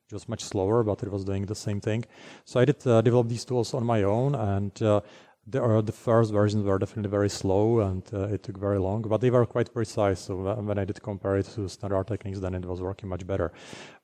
[0.10, 2.04] it was much slower, but it was doing the same thing.
[2.44, 5.00] So I did uh, develop these tools on my own, and uh,
[5.48, 9.02] the, uh, the first versions were definitely very slow and uh, it took very long,
[9.04, 10.20] but they were quite precise.
[10.20, 13.52] So when I did compare it to standard techniques, then it was working much better.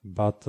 [0.03, 0.47] But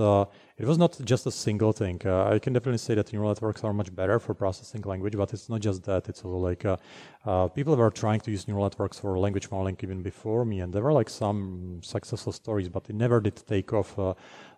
[0.60, 1.98] it was not just a single thing.
[2.04, 5.32] Uh, I can definitely say that neural networks are much better for processing language, but
[5.32, 6.06] it's not just that.
[6.10, 6.76] It's also like uh,
[7.24, 10.70] uh, people were trying to use neural networks for language modeling even before me, and
[10.70, 13.94] there were like some successful stories, but it never did take off.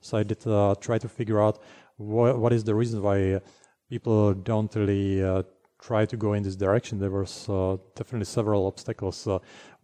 [0.00, 0.40] so I did
[0.80, 1.62] try to figure out
[1.98, 3.40] wh- what is the reason why
[3.88, 5.44] people don't really
[5.82, 9.26] try to go in this direction, there was uh, definitely several obstacles.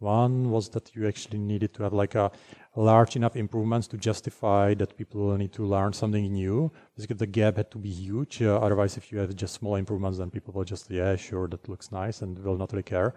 [0.01, 2.31] One was that you actually needed to have like a
[2.77, 6.71] large enough improvements to justify that people will need to learn something new.
[6.97, 8.41] Basically, the gap had to be huge.
[8.41, 11.69] Uh, otherwise, if you have just small improvements, then people will just, yeah, sure, that
[11.69, 13.15] looks nice and will not really care.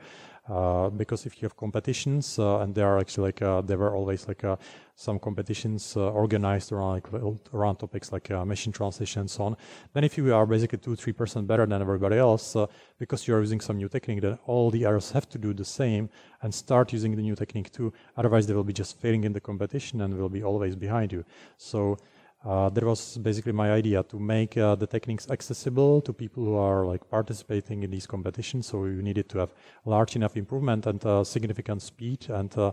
[0.49, 3.95] Uh, because if you have competitions, uh, and there are actually like, uh, there were
[3.95, 4.55] always like uh,
[5.01, 7.07] some competitions uh, organized around like
[7.53, 9.53] around topics like machine translation and so on.
[9.93, 12.55] Then if you are basically two, three percent better than everybody else,
[12.99, 15.65] because you are using some new technique, then all the others have to do the
[15.65, 16.03] same
[16.41, 17.91] and start using the new technique too.
[18.15, 21.23] Otherwise, they will be just failing in the competition and will be always behind you.
[21.57, 21.97] So
[22.43, 26.55] uh, that was basically my idea to make uh, the techniques accessible to people who
[26.55, 28.67] are like participating in these competitions.
[28.67, 29.51] So you needed to have
[29.85, 32.71] large enough improvement and uh, significant speed and uh,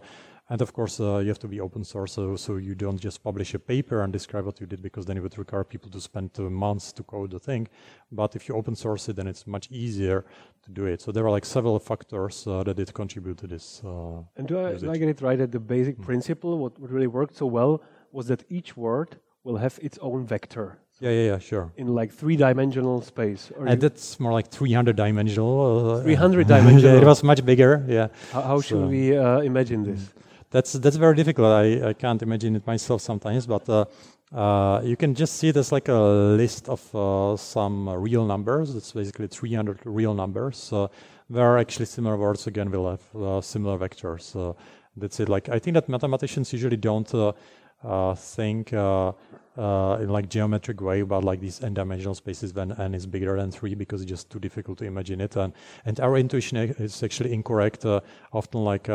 [0.50, 3.22] and of course, uh, you have to be open source, so, so, you don't just
[3.22, 6.00] publish a paper and describe what you did, because then it would require people to
[6.00, 7.68] spend uh, months to code the thing.
[8.10, 10.24] But if you open source it, then it's much easier
[10.64, 11.02] to do it.
[11.02, 13.82] So there are like several factors uh, that did contribute to this.
[13.84, 16.04] Uh, and do I, do I, get it right that the basic mm.
[16.04, 20.24] principle, what, what really worked so well, was that each word will have its own
[20.24, 20.78] vector.
[21.00, 21.72] Yeah, yeah, yeah, sure.
[21.76, 23.52] In like three-dimensional space.
[23.56, 25.90] and uh, that's more like 300 dimensional.
[25.90, 26.96] Uh, 300 dimensional.
[27.02, 27.84] it was much bigger.
[27.86, 28.08] Yeah.
[28.32, 28.62] How, how so.
[28.62, 30.10] should we uh, imagine this?
[30.50, 31.48] That's that's very difficult.
[31.48, 33.84] I, I can't imagine it myself sometimes, but uh,
[34.34, 35.98] uh, you can just see there's like a
[36.36, 38.74] list of uh, some real numbers.
[38.74, 40.72] It's basically 300 real numbers.
[41.28, 44.54] where actually similar words again will have uh, similar vectors.
[44.96, 45.28] that's it.
[45.28, 47.12] Like I think that mathematicians usually don't
[47.84, 49.12] uh, think uh,
[49.56, 53.50] uh, in like geometric way about like these n-dimensional spaces when n is bigger than
[53.50, 55.36] three because it's just too difficult to imagine it.
[55.36, 55.52] And
[55.84, 57.84] and our intuition is actually incorrect.
[58.32, 58.88] often like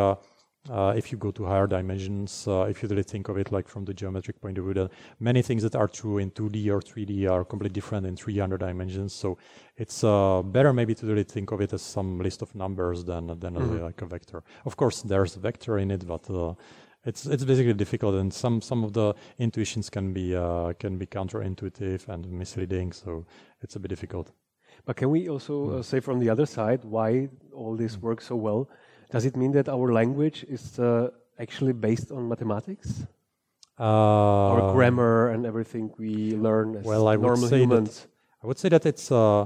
[0.70, 3.68] uh, if you go to higher dimensions, uh, if you really think of it like
[3.68, 6.80] from the geometric point of view, then many things that are true in 2D or
[6.80, 9.14] 3D are completely different in 300 dimensions.
[9.14, 9.38] So
[9.76, 13.28] it's uh, better maybe to really think of it as some list of numbers than
[13.28, 13.84] than mm-hmm.
[13.84, 14.44] like a vector.
[14.66, 16.54] Of course, there's a vector in it, but uh,
[17.04, 21.06] it's it's basically difficult, and some some of the intuitions can be uh, can be
[21.06, 22.94] counterintuitive and misleading.
[22.94, 23.26] So
[23.62, 24.32] it's a bit difficult.
[24.86, 25.84] But can we also mm.
[25.84, 28.02] say from the other side why all this mm.
[28.02, 28.70] works so well?
[29.14, 33.06] Does it mean that our language is uh, actually based on mathematics?
[33.80, 37.94] Uh, our grammar and everything we learn as well, I normal would say humans?
[38.00, 38.08] That,
[38.44, 39.46] I would say that it's uh,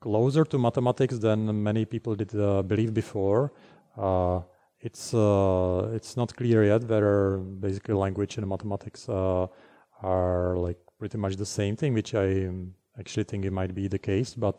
[0.00, 3.52] closer to mathematics than many people did uh, believe before.
[3.96, 4.40] Uh,
[4.80, 11.36] it's uh, it's not clear yet whether basically language and mathematics are like pretty much
[11.36, 12.50] the same thing, which I
[12.98, 14.34] actually think it might be the case.
[14.34, 14.58] But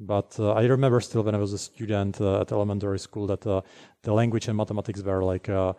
[0.00, 3.46] but uh, I remember still when I was a student uh, at elementary school that
[3.46, 3.62] uh,
[4.02, 5.72] the language and mathematics were like uh,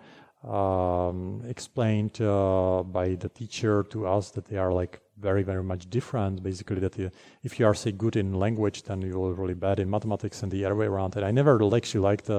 [0.43, 5.89] um, explained uh, by the teacher to us that they are like very very much
[5.89, 6.43] different.
[6.43, 7.09] Basically, that uh,
[7.43, 10.51] if you are say good in language, then you are really bad in mathematics, and
[10.51, 11.15] the other way around.
[11.15, 12.29] And I never actually liked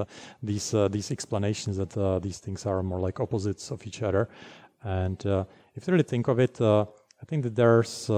[0.43, 4.29] these these explanations that these things are more like opposites of each other.
[4.83, 5.19] And
[5.75, 8.09] if you really think of it, I think that there's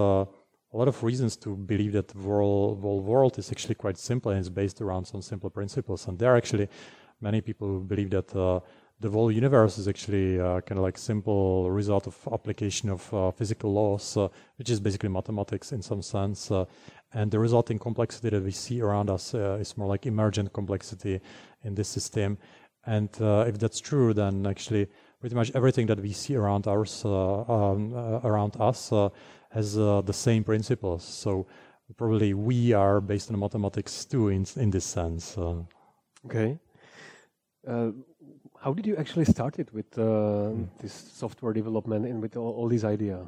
[0.73, 4.41] a lot of reasons to believe that the whole world is actually quite simple and
[4.41, 6.07] is based around some simple principles.
[6.07, 6.67] And there are actually
[7.21, 8.59] many people who believe that uh,
[8.99, 13.31] the whole universe is actually uh, kind of like simple result of application of uh,
[13.31, 16.49] physical laws, uh, which is basically mathematics in some sense.
[16.49, 16.65] Uh,
[17.13, 21.19] and the resulting complexity that we see around us uh, is more like emergent complexity
[21.63, 22.37] in this system.
[22.85, 23.09] And
[23.47, 24.87] if that's true, then actually
[25.21, 27.93] pretty much everything that we see around us, um,
[28.25, 28.91] around us
[29.53, 31.03] has the same principles.
[31.03, 31.45] So
[31.97, 35.37] probably we are based on mathematics too in, in this sense.
[36.25, 36.57] Okay.
[37.67, 37.91] Uh,
[38.61, 40.67] how did you actually start it with uh, mm.
[40.79, 43.25] this software development and with all, all these ideas?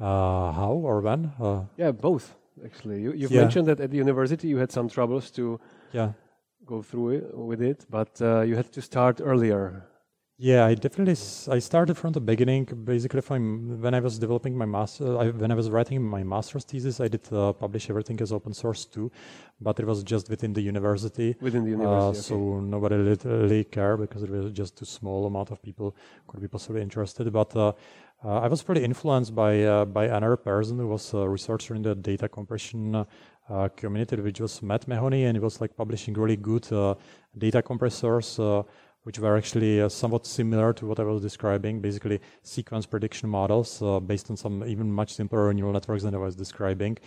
[0.00, 1.32] Uh, how or when?
[1.40, 2.34] Uh, yeah, both
[2.64, 3.02] actually.
[3.02, 3.40] You, have yeah.
[3.42, 5.60] mentioned that at the university you had some troubles to
[5.92, 6.12] yeah.
[6.66, 9.84] go through it with it, but uh, you had to start earlier.
[10.40, 12.64] Yeah, I definitely s- I started from the beginning.
[12.84, 16.62] Basically, from when I was developing my master, I, when I was writing my master's
[16.64, 19.10] thesis, I did uh, publish everything as open source too,
[19.60, 21.34] but it was just within the university.
[21.40, 25.50] Within the university, uh, so nobody really cared because it was just too small amount
[25.50, 25.96] of people
[26.28, 27.32] could be possibly interested.
[27.32, 27.72] But uh,
[28.24, 31.82] uh, I was pretty influenced by uh, by another person who was a researcher in
[31.82, 36.36] the data compression uh, community, which was Matt Mahoney, and he was like publishing really
[36.36, 36.68] good
[37.36, 38.38] data compressors
[39.04, 43.80] which were actually uh, somewhat similar to what I was describing, basically sequence prediction models
[43.82, 46.98] uh, based on some even much simpler neural networks than I was describing.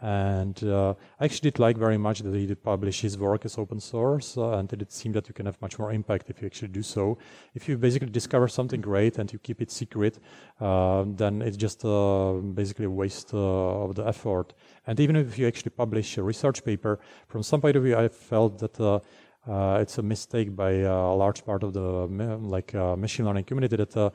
[0.00, 3.58] And uh, I actually did like very much that he did publish his work as
[3.58, 6.46] open source, uh, and it seemed that you can have much more impact if you
[6.46, 7.18] actually do so.
[7.54, 10.20] If you basically discover something great and you keep it secret,
[10.60, 14.54] uh, then it's just uh, basically a waste of the effort.
[14.86, 18.06] And even if you actually publish a research paper, from some point of view, I
[18.06, 19.02] felt that
[19.48, 23.96] it's a mistake by a large part of the like uh, machine learning community that
[23.96, 24.10] uh,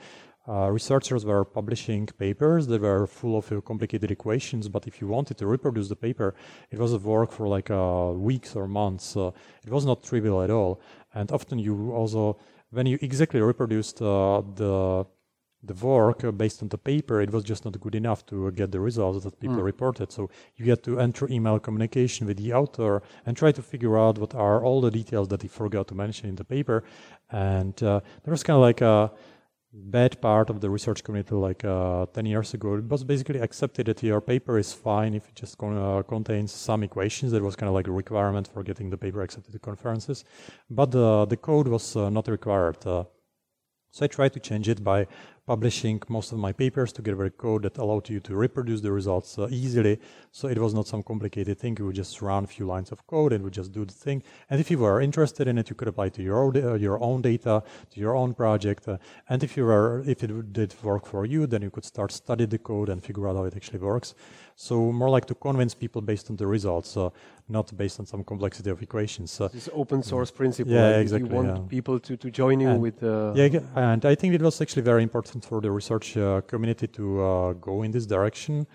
[0.46, 5.08] uh, researchers were publishing papers that were full of uh, complicated equations, but if you
[5.08, 6.36] wanted to reproduce the paper,
[6.70, 9.16] it was a work for like uh, weeks or months.
[9.16, 10.82] it was not trivial at all.
[11.14, 12.38] And often you also,
[12.72, 15.06] when you exactly reproduced the
[15.64, 18.50] the work uh, based on the paper, it was just not good enough to uh,
[18.50, 19.64] get the results that people mm.
[19.64, 20.12] reported.
[20.12, 24.18] So you had to enter email communication with the author and try to figure out
[24.18, 26.84] what are all the details that he forgot to mention in the paper.
[27.32, 29.12] And uh, there was kind of like a
[29.74, 32.76] bad part of the research community like uh, 10 years ago.
[32.76, 36.52] It was basically accepted that your paper is fine if it just con- uh, contains
[36.52, 37.32] some equations.
[37.32, 40.26] That was kind of like a requirement for getting the paper accepted to conferences.
[40.70, 42.78] But the, the code was uh, not required.
[42.84, 43.08] so
[44.02, 45.08] I tried to change it by
[45.46, 49.38] publishing most of my papers together with code that allowed you to reproduce the results
[49.38, 50.00] uh, easily.
[50.32, 51.76] So it was not some complicated thing.
[51.78, 54.24] You would just run a few lines of code and would just do the thing.
[54.50, 57.02] And if you were interested in it, you could apply to your own, uh, your
[57.04, 58.88] own data, to your own project.
[58.88, 62.12] Uh, and if you were, if it did work for you, then you could start
[62.12, 64.16] study the code and figure out how it actually works.
[64.56, 67.10] So more like to convince people based on the results, uh,
[67.48, 69.40] not based on some complexity of equations.
[69.40, 70.74] Uh, this open source principle.
[70.74, 71.30] Yeah, like exactly.
[71.30, 71.64] You want yeah.
[71.68, 73.04] people to, to join you and with.
[73.04, 76.88] Uh, yeah, and I think it was actually very important for the research uh, community
[76.88, 78.66] to uh, go in this direction.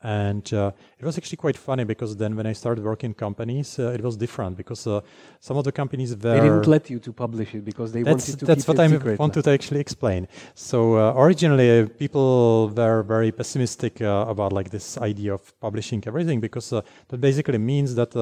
[0.00, 3.80] And uh, it was actually quite funny because then when I started working in companies,
[3.80, 5.00] uh, it was different because uh,
[5.40, 6.34] some of the companies were.
[6.36, 8.78] They didn't let you to publish it because they that's, wanted to That's keep what
[8.78, 10.28] I wanted to actually explain.
[10.54, 16.04] So uh, originally, uh, people were very pessimistic uh, about like this idea of publishing
[16.06, 18.12] everything because that basically means that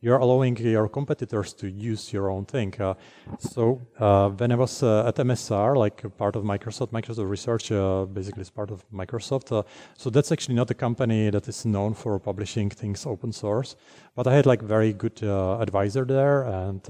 [0.00, 2.74] you're allowing your competitors to use your own thing.
[2.80, 2.94] Uh,
[3.38, 7.70] so uh, when I was uh, at MSR, like part of Microsoft, Microsoft Research
[8.12, 9.64] basically is part of Microsoft.
[9.96, 13.76] so that's actually not a company that is known for publishing things open source.
[14.14, 16.82] But I had like very good uh, advisor there, and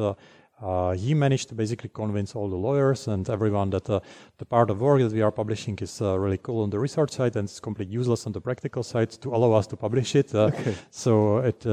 [0.63, 4.01] uh, uh, he managed to basically convince all the lawyers and everyone that uh,
[4.39, 7.11] the part of work that we are publishing is uh, really cool on the research
[7.11, 10.35] side and it's completely useless on the practical side to allow us to publish it.
[10.35, 10.75] Uh, okay.
[10.91, 11.67] So it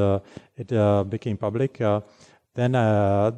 [0.57, 1.77] it became public.
[2.55, 2.73] then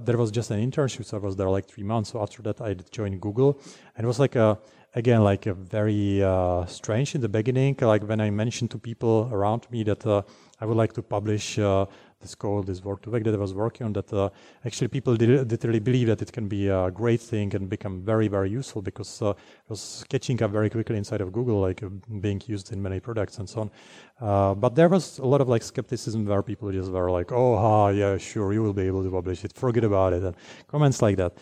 [0.05, 2.11] there was just an internship, so I was there like three months.
[2.11, 3.59] So after that, I joined Google,
[3.95, 4.57] and it was like a
[4.95, 9.29] again like a very uh, strange in the beginning like when i mentioned to people
[9.31, 10.21] around me that uh,
[10.61, 11.85] i would like to publish uh,
[12.21, 14.29] this code this work to that i was working on that uh,
[14.65, 18.27] actually people did, did believe that it can be a great thing and become very
[18.27, 21.89] very useful because uh, it was catching up very quickly inside of google like uh,
[22.21, 24.59] being used in many products and so on.
[24.59, 27.89] But there was a lot of like skepticism where people just were like oh ha,
[27.89, 29.53] yeah sure you will be able to publish it.
[29.53, 30.35] Forget about it and
[30.67, 31.33] comments like that.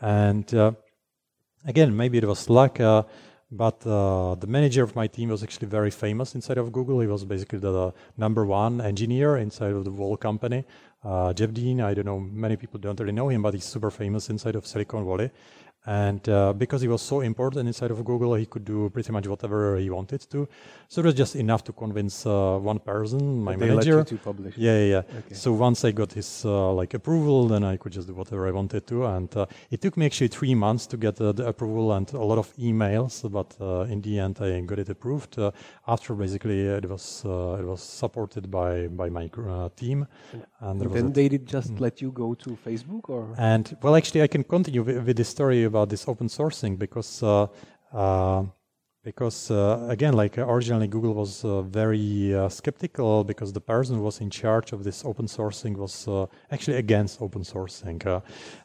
[0.00, 0.76] And
[1.64, 3.02] again, maybe it was luck, uh,
[3.52, 7.00] but uh, the manager of my team was actually very famous inside of Google.
[7.00, 10.64] He was basically the number one engineer inside of the whole company.
[11.02, 13.90] Uh, Jeff Dean, I don't know, many people don't really know him, but he's super
[13.90, 15.30] famous inside of Silicon Valley.
[15.86, 19.26] And uh, because he was so important inside of Google, he could do pretty much
[19.26, 20.46] whatever he wanted to.
[20.92, 23.98] So it was just enough to convince uh, one person, my they manager.
[23.98, 24.54] Let you to publish.
[24.58, 24.86] Yeah, yeah.
[24.94, 25.18] yeah.
[25.18, 25.34] Okay.
[25.34, 28.50] So once I got his uh, like approval, then I could just do whatever I
[28.50, 29.06] wanted to.
[29.06, 32.38] And uh, it took me actually three months to get the approval and a lot
[32.38, 35.38] of emails, but uh, in the end I got it approved.
[35.38, 35.52] Uh,
[35.86, 39.30] after basically it was it was supported by by my
[39.76, 40.08] team.
[40.32, 41.80] And, and then they did just mm.
[41.80, 45.28] let you go to Facebook, or and well, actually I can continue with, with this
[45.28, 47.46] story about this open sourcing because uh,
[47.92, 48.44] Uh,
[49.02, 54.02] because uh, again, like originally Google was uh, very uh, skeptical because the person who
[54.02, 56.08] was in charge of this open sourcing was
[56.50, 58.22] actually against open sourcing.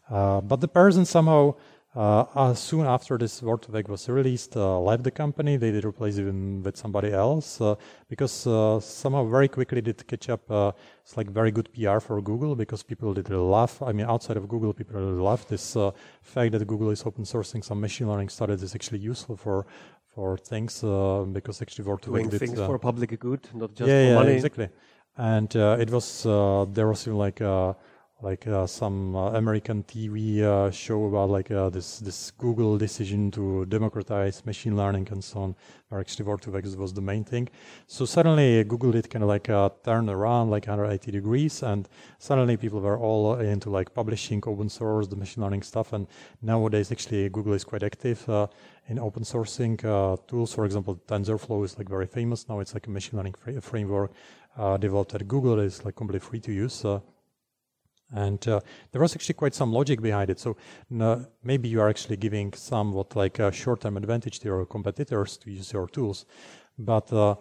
[0.10, 1.56] but the person somehow
[1.96, 5.56] uh, uh, soon after this Word2Vec was released, uh, left the company.
[5.56, 7.76] They did replace it with somebody else uh,
[8.10, 10.52] because uh, somehow very quickly did catch up.
[10.52, 10.74] Uh,
[11.04, 13.82] it's like very good PR for Google because people did love.
[13.82, 15.78] I mean, outside of Google, people really love this
[16.22, 19.66] fact that Google is open sourcing some machine learning stuff that is actually useful for
[20.16, 24.02] for things uh, because actually Word2Vec doing things uh, for public good, not just yeah,
[24.02, 24.34] for yeah, money.
[24.34, 24.70] exactly.
[25.18, 27.42] And uh, it was there was even like
[28.22, 33.30] like uh, some uh, American TV uh, show about like uh, this this Google decision
[33.32, 35.56] to democratize machine learning and so on,
[35.90, 37.50] where actually Word2Vec was the main thing.
[37.88, 42.56] So suddenly Google did kind of like uh, turn around like 180 degrees, and suddenly
[42.56, 45.92] people were all into like publishing open source, the machine learning stuff.
[45.92, 46.08] And
[46.42, 48.48] nowadays actually Google is quite active uh,
[48.88, 49.78] in open sourcing
[50.28, 50.54] tools.
[50.54, 52.62] For example, TensorFlow is like very famous now.
[52.62, 54.12] It's like a machine learning fr- framework
[54.80, 55.60] developed at Google.
[55.60, 56.86] It's like completely free to use.
[58.14, 58.60] And uh,
[58.92, 60.40] there was actually quite some logic behind it.
[60.40, 60.56] So
[61.00, 65.52] uh, maybe you are actually giving somewhat like a short-term advantage to your competitors to
[65.52, 66.26] use your tools,
[66.78, 67.36] but uh,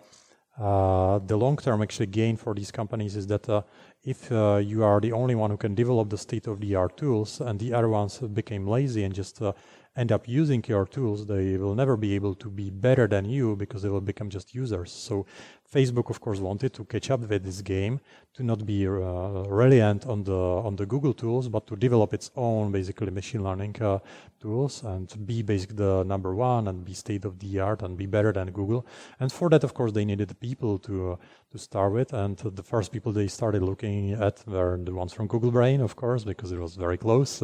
[0.57, 3.61] uh the long-term actually gain for these companies is that uh,
[4.05, 7.75] if uh, you are the only one who can develop the state-of-the-art tools and the
[7.75, 9.43] other ones became lazy and just
[9.97, 13.55] end up using your tools, they will never be able to be better than you
[13.57, 14.91] because they will become just users.
[14.91, 15.27] So
[15.73, 18.01] Facebook, of course, wanted to catch up with this game,
[18.35, 20.33] to not be uh, reliant on the
[20.67, 23.99] on the Google tools, but to develop its own basically machine learning uh,
[24.41, 28.07] tools and be basically the number one and be state of the art and be
[28.07, 28.87] better than Google.
[29.21, 31.17] And for that, of course, they needed people to uh,
[31.53, 32.13] to start with.
[32.13, 35.97] And the first people they started looking at were the ones from Google Brain, of
[35.97, 37.43] course, because it was very close.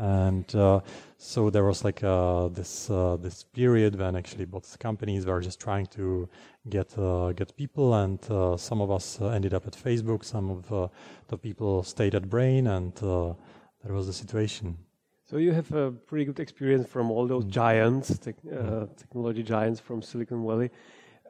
[0.00, 0.80] And uh,
[1.18, 5.60] so there was like uh, this uh, this period when actually both companies were just
[5.60, 6.26] trying to
[6.70, 10.48] get uh, get people, and uh, some of us uh, ended up at Facebook, some
[10.48, 10.90] of
[11.28, 14.78] the people stayed at Brain, and that was the situation.
[15.26, 17.50] So you have a pretty good experience from all those mm.
[17.50, 18.96] giants, te mm.
[18.96, 20.70] technology giants from Silicon Valley.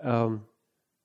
[0.00, 0.42] Um,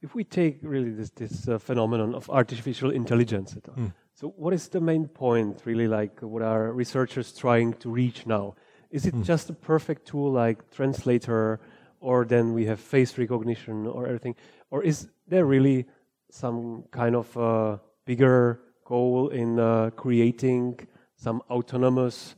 [0.04, 4.80] if we take really this this phenomenon of artificial intelligence, mm so, what is the
[4.80, 5.90] main point, really?
[5.90, 8.56] Like, what are researchers trying to reach now?
[8.90, 9.26] Is it mm.
[9.26, 11.60] just a perfect tool like translator,
[12.00, 14.36] or then we have face recognition or everything?
[14.72, 15.86] Or is there really
[16.32, 20.88] some kind of uh, bigger goal in uh, creating
[21.18, 22.36] some autonomous,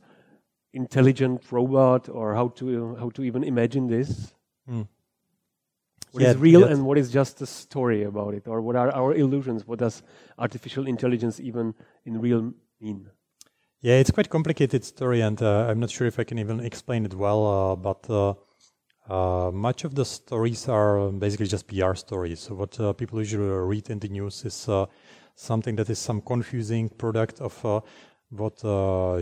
[0.72, 4.34] intelligent robot, or how to how to even imagine this?
[4.68, 4.88] Mm.
[6.12, 8.48] What yeah, is real and what is just a story about it?
[8.48, 9.66] Or what are our illusions?
[9.66, 10.02] What does
[10.38, 13.10] artificial intelligence even in real mean?
[13.80, 17.04] Yeah, it's quite complicated story, and uh, I'm not sure if I can even explain
[17.04, 17.46] it well.
[17.46, 18.34] Uh, but uh,
[19.08, 22.40] uh much of the stories are basically just PR stories.
[22.40, 24.86] So what uh, people usually read in the news is uh,
[25.36, 27.82] something that is some confusing product of
[28.30, 28.58] what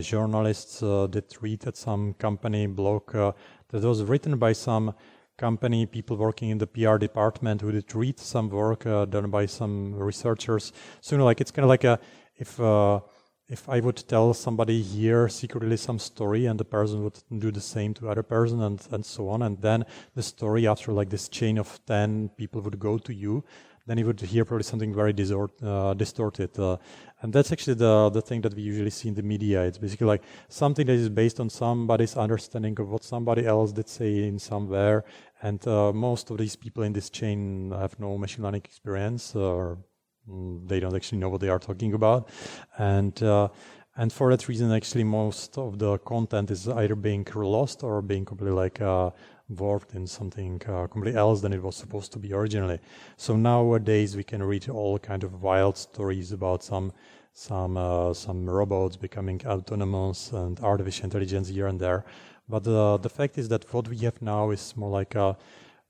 [0.02, 0.80] journalists
[1.10, 4.94] did read at some company blog that was written by some
[5.36, 9.46] company, people working in the PR department who did read some work uh, done by
[9.46, 10.72] some researchers.
[11.00, 11.98] So you know, like it's kind of like a
[12.36, 13.00] if uh,
[13.48, 17.60] if I would tell somebody here secretly some story and the person would do the
[17.60, 19.84] same to other person and and so on, and then
[20.14, 23.44] the story after like this chain of ten people would go to you,
[23.86, 25.14] then you would hear probably something very
[25.62, 26.58] uh, distorted.
[26.58, 26.76] Uh,
[27.22, 29.62] and that's actually the, the thing that we usually see in the media.
[29.62, 33.88] It's basically like something that is based on somebody's understanding of what somebody else did
[33.88, 35.04] say in somewhere.
[35.40, 39.78] And uh, most of these people in this chain have no machine learning experience or
[40.28, 42.28] mm, they don't actually know what they are talking about.
[42.78, 43.48] And uh,
[43.98, 48.26] and for that reason, actually, most of the content is either being lost or being
[48.26, 49.10] completely like uh,
[49.48, 52.80] warped in something uh, completely else than it was supposed to be originally.
[53.16, 56.92] So nowadays we can read all kind of wild stories about some
[57.32, 62.04] some uh, some robots becoming autonomous and artificial intelligence here and there.
[62.48, 65.36] But uh, the fact is that what we have now is more like a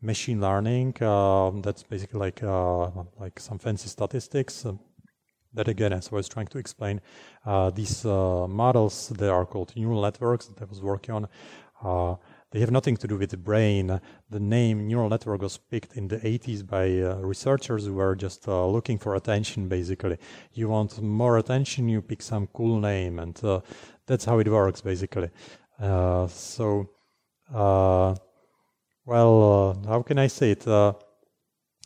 [0.01, 0.95] machine learning.
[1.01, 4.67] Uh, that's basically like uh, like some fancy statistics.
[4.67, 4.81] Um,
[5.55, 7.01] that again, as I was trying to explain,
[7.47, 11.29] uh, these uh, models they are called neural networks that I was working on
[12.57, 14.01] they have nothing to do with the brain.
[14.31, 18.49] The name neural network was picked in the 80s by uh, researchers who were just
[18.49, 20.17] uh, looking for attention, basically.
[20.55, 23.61] You want more attention, you pick some cool name, and uh,
[24.07, 25.29] that's how it works, basically.
[25.79, 26.89] Uh, so,
[27.55, 28.15] uh,
[29.05, 29.35] well,
[29.85, 30.67] uh, how can I say it?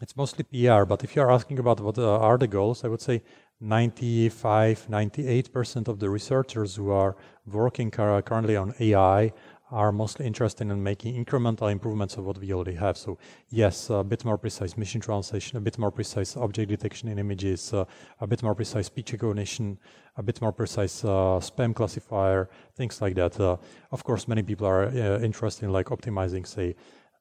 [0.03, 3.23] it's mostly PR, but if you're asking about what are the goals, I would say
[3.61, 9.33] 95, 98% of the researchers who are working currently on AI
[9.71, 12.97] are mostly interested in making incremental improvements of what we already have.
[12.97, 13.19] So
[13.51, 17.73] yes, a bit more precise machine translation, a bit more precise object detection in images,
[17.73, 17.85] uh,
[18.21, 19.79] a bit more precise speech recognition,
[20.17, 23.39] a bit more precise uh, spam classifier, things like that.
[23.39, 23.57] Uh,
[23.93, 26.75] of course, many people are uh, interested in like optimizing, say,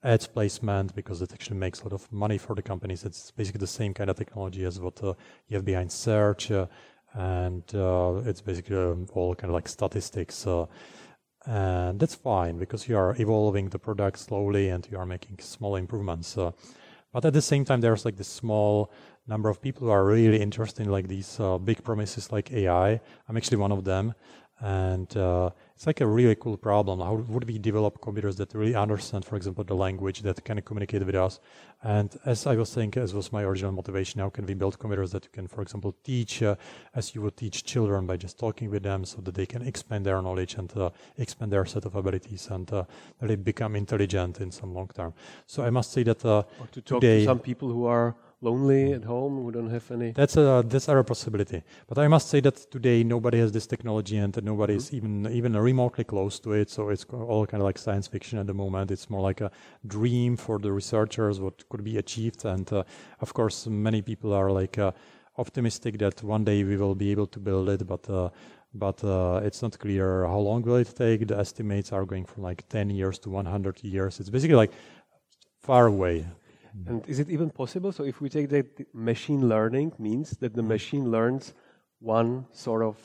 [0.03, 3.03] ads placement because it actually makes a lot of money for the companies.
[3.03, 5.13] It's basically the same kind of technology as what uh,
[5.49, 6.67] you have behind search, uh,
[7.13, 7.63] and
[8.25, 10.47] it's basically um, all kind of like statistics
[11.45, 15.75] and that's fine because you are evolving the product slowly and you are making small
[15.75, 16.37] improvements.
[16.37, 16.51] Uh,
[17.13, 18.91] but at the same time there's like this small
[19.27, 22.99] number of people who are really interested in like these uh, big promises like ai
[23.27, 24.13] i'm actually one of them.
[24.59, 26.99] And uh, it's like a really cool problem.
[26.99, 31.05] How would we develop computers that really understand, for example, the language that can communicate
[31.05, 31.39] with us?
[31.81, 35.11] And as I was saying, as was my original motivation, how can we build computers
[35.11, 36.57] that you can, for example, teach uh,
[36.95, 40.05] as you would teach children by just talking with them so that they can expand
[40.05, 42.83] their knowledge and uh, expand their set of abilities and uh,
[43.21, 45.13] really become intelligent in some long term.
[45.45, 48.17] So I must say that uh, or to talk today, to some people who are
[48.41, 50.11] lonely at home who don't have any.
[50.11, 51.63] That's a that's a possibility.
[51.87, 54.97] But i must say that today nobody has this technology and nobody is mm-hmm.
[54.97, 56.69] even even remotely close to it.
[56.69, 58.91] So it's all kind of like science fiction at the moment.
[58.91, 59.51] It's more like a
[59.85, 62.45] dream for the researchers what could be achieved.
[62.45, 62.83] And uh,
[63.19, 64.91] of course many people are like uh,
[65.37, 67.85] optimistic that one day we will be able to build it.
[67.85, 68.29] But uh,
[68.73, 71.27] but uh, it's not clear how long will it take.
[71.27, 74.19] The estimates are going from like 10 years to 100 years.
[74.19, 74.71] It's basically like
[75.59, 76.25] far away
[76.87, 77.91] and is it even possible?
[77.91, 81.53] So if we take that machine learning means that the machine learns
[81.99, 82.97] one sort of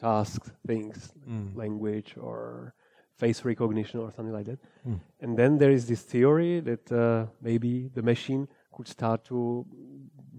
[0.00, 1.56] task, things, mm.
[1.56, 2.74] language or
[3.16, 4.58] face recognition or something like that.
[4.86, 5.00] Mm.
[5.20, 9.64] And then there is this theory that uh, maybe the machine could start to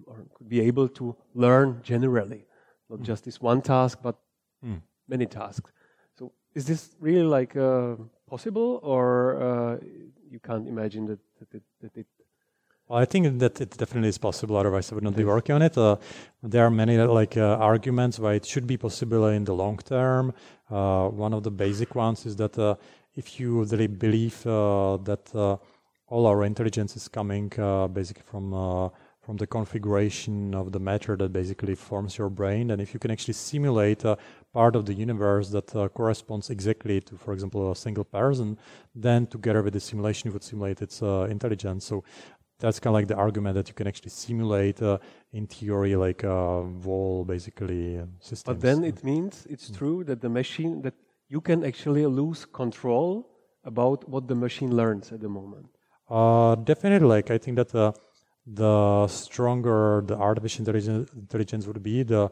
[0.06, 2.46] or could be able to learn generally,
[2.90, 3.04] not mm.
[3.04, 4.16] just this one task, but
[4.64, 4.82] mm.
[5.08, 5.72] many tasks.
[6.18, 7.96] So is this really like uh,
[8.30, 9.78] possible, or uh,
[10.30, 12.08] you can't imagine that, that, it, that it
[12.88, 14.58] well, I think that it definitely is possible.
[14.58, 15.78] Otherwise, I would not be working on it.
[15.78, 15.98] Uh,
[16.44, 20.34] there are many like uh, arguments why it should be possible in the long term.
[20.70, 22.76] Uh, one of the basic ones is that uh,
[23.16, 25.58] if you really believe uh, that uh,
[26.08, 27.50] all our intelligence is coming
[27.94, 32.94] basically from from the configuration of the matter that basically forms your brain, and if
[32.94, 34.16] you can actually simulate a
[34.54, 35.66] part of the universe that
[35.96, 38.56] corresponds exactly to, for example, a single person,
[38.94, 41.86] then together with the simulation, you would simulate its intelligence.
[41.86, 42.04] So
[42.60, 44.98] that's kind of like the argument that you can actually simulate uh,
[45.34, 48.54] in theory like a wall basically uh, system.
[48.54, 49.78] But then it means it's mm.
[49.78, 50.94] true that the machine that
[51.28, 53.28] you can actually lose control
[53.64, 55.68] about what the machine learns at the moment.
[56.10, 57.92] Uh, definitely, like I think that uh,
[58.46, 62.30] the stronger the artificial intelligence, intelligence would be, the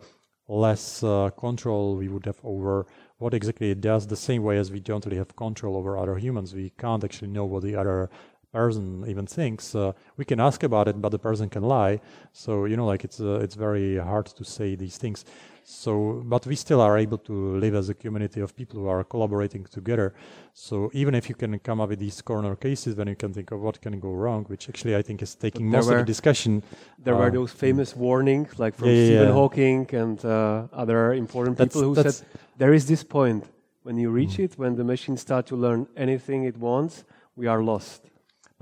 [0.47, 2.86] less uh, control we would have over
[3.17, 4.05] what exactly it does.
[4.05, 7.30] The same way as we don't really have control over other humans, we can't actually
[7.30, 8.09] know what the other
[8.53, 9.75] person even thinks.
[9.75, 11.99] Uh, we can ask about it, but the person can lie.
[12.31, 15.25] So you know, like it's uh, it's very hard to say these things.
[15.65, 19.03] So, but we still are able to live as a community of people who are
[19.03, 20.13] collaborating together.
[20.53, 23.51] So even if you can come up with these corner cases, then you can think
[23.51, 26.05] of what can go wrong, which actually I think is taking most were, of the
[26.05, 26.63] discussion.
[26.99, 29.33] There uh, were those famous warnings, like from yeah, Stephen yeah.
[29.33, 32.27] Hawking and uh, other important that's, people who said
[32.57, 33.45] there is this point
[33.83, 34.45] when you reach mm.
[34.45, 37.03] it, when the machine starts to learn anything it wants,
[37.35, 38.09] we are lost.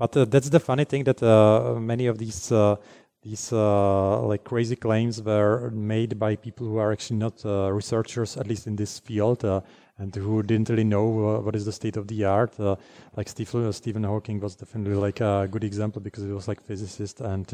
[0.02, 2.74] But uh, that's the funny thing that uh, many of these uh,
[3.22, 8.36] these uh, like crazy claims were made by people who are actually not uh, researchers,
[8.36, 9.44] at least in this field,
[9.98, 11.04] and who didn't really know
[11.44, 12.58] what is the state of the art.
[13.16, 17.20] like Steve, Stephen Hawking was definitely like a good example because he was like physicist
[17.20, 17.46] and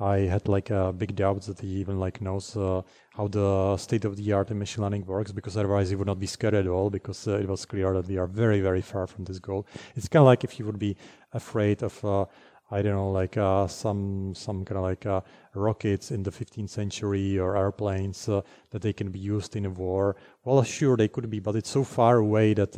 [0.00, 2.82] I had like a big doubt that he even like knows uh,
[3.16, 6.18] how the state of the art in machine learning works because otherwise he would not
[6.18, 9.06] be scared at all because uh, it was clear that we are very very far
[9.06, 9.66] from this goal.
[9.94, 10.96] It's kind of like if you would be
[11.32, 12.24] afraid of uh,
[12.70, 15.20] I don't know like uh, some some kind of like uh,
[15.54, 18.40] rockets in the 15th century or airplanes uh,
[18.70, 20.16] that they can be used in a war.
[20.42, 22.76] Well, sure they could be, but it's so far away that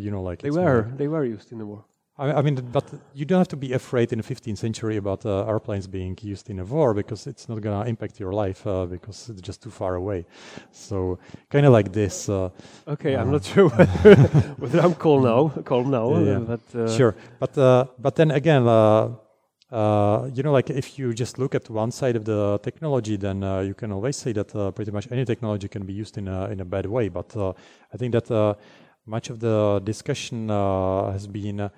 [0.00, 1.84] you know like they were they were used in the war.
[2.18, 5.26] I, I, mean, but you don't have to be afraid in the 15th century about
[5.26, 8.66] uh, airplanes being used in a war because it's not going to impact your life
[8.66, 10.24] uh, because it's just too far away.
[10.70, 11.18] So,
[11.50, 12.28] kind of like this.
[12.28, 12.50] Uh,
[12.88, 14.14] okay, I'm not sure whether,
[14.56, 15.48] whether I'm calm now.
[15.62, 17.14] Calm now, yeah, but uh, sure.
[17.38, 18.66] But uh, but then again.
[18.66, 23.42] Uh, you know, like if you just look at one side of the technology, then
[23.66, 26.60] you can always say that pretty much any technology can be used in a in
[26.60, 27.08] a bad way.
[27.08, 28.56] But I think that
[29.06, 31.68] much of the discussion has been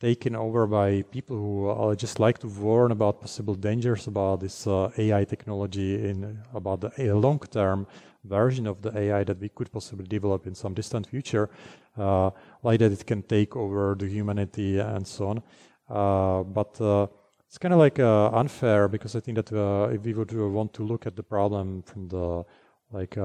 [0.00, 4.66] taken over by people who uh, just like to warn about possible dangers about this
[4.66, 7.86] uh, AI technology in about the long-term
[8.24, 11.50] version of the AI that we could possibly develop in some distant future.
[11.98, 12.30] uh,
[12.62, 15.42] like that it can take over the humanity and so on.
[15.88, 17.06] Uh, but uh,
[17.46, 19.50] it's kind of like uh, unfair because I think that
[19.92, 22.44] if we would want to look at the problem from the
[22.92, 23.16] like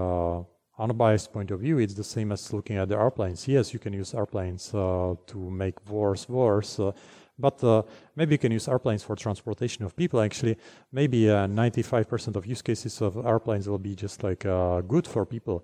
[0.79, 3.47] unbiased point of view, it's the same as looking at the airplanes.
[3.47, 6.91] Yes, you can use airplanes uh, to make wars worse, uh,
[7.37, 7.83] but uh,
[8.15, 10.19] maybe you can use airplanes for transportation of people.
[10.21, 10.57] Actually,
[10.91, 14.39] maybe 95% of use cases of airplanes will be just like
[14.87, 15.63] good for people.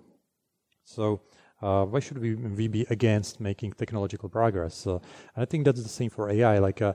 [0.84, 1.22] So
[1.62, 4.88] uh, why should we, we be against making technological progress?
[4.88, 4.99] Uh,
[5.36, 6.60] I think that's the same for AI.
[6.60, 6.93] Like, uh, uh,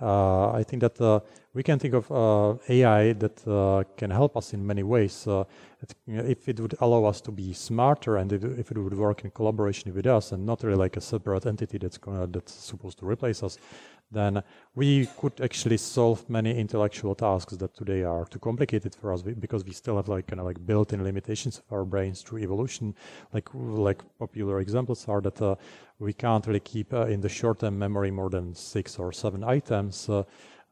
[0.00, 1.20] I think that uh,
[1.54, 5.26] we can think of uh, AI that can help us in many ways.
[5.26, 9.24] It, if it would allow us to be smarter and if, if, it would work
[9.24, 12.98] in collaboration with us and not really like a separate entity that's gonna, that's supposed
[12.98, 13.58] to replace us,
[14.10, 14.42] then
[14.74, 19.64] we could actually solve many intellectual tasks that today are too complicated for us because
[19.64, 22.94] we still have like kind of like built-in limitations of our brains through evolution.
[23.32, 25.56] Like like popular examples are that uh,
[25.98, 30.08] we can't really keep uh, in the short-term memory more than six or seven items,
[30.08, 30.22] uh,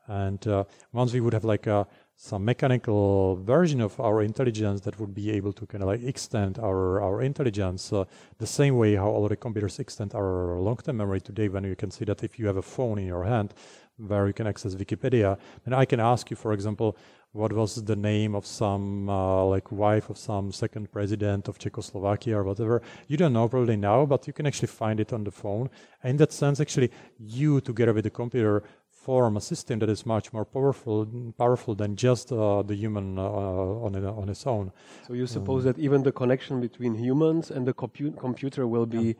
[0.07, 4.99] and uh, once we would have like a some mechanical version of our intelligence that
[5.01, 8.05] would be able to kind of like extend our, our intelligence uh,
[8.39, 11.91] the same way how all the computers extend our long-term memory today when you can
[11.91, 13.53] see that if you have a phone in your hand
[13.97, 15.39] where you can access wikipedia.
[15.65, 16.97] Then i can ask you for example
[17.33, 22.39] what was the name of some uh, like wife of some second president of czechoslovakia
[22.39, 22.81] or whatever?
[23.09, 25.69] You don't know probably now but you can actually find it on the phone.
[26.05, 28.63] And in that sense actually you together with the computer
[29.05, 30.97] form a system that is much more powerful
[31.45, 33.93] powerful than just uh, the human uh, on,
[34.23, 34.67] on its own.
[35.07, 38.89] So you suppose um, that even the connection between humans and the compu- computer will
[38.99, 39.13] be yeah.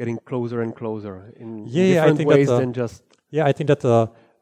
[0.00, 3.02] getting closer and closer in yeah, different yeah, ways that, uh, than just.
[3.36, 3.82] Yeah, I think that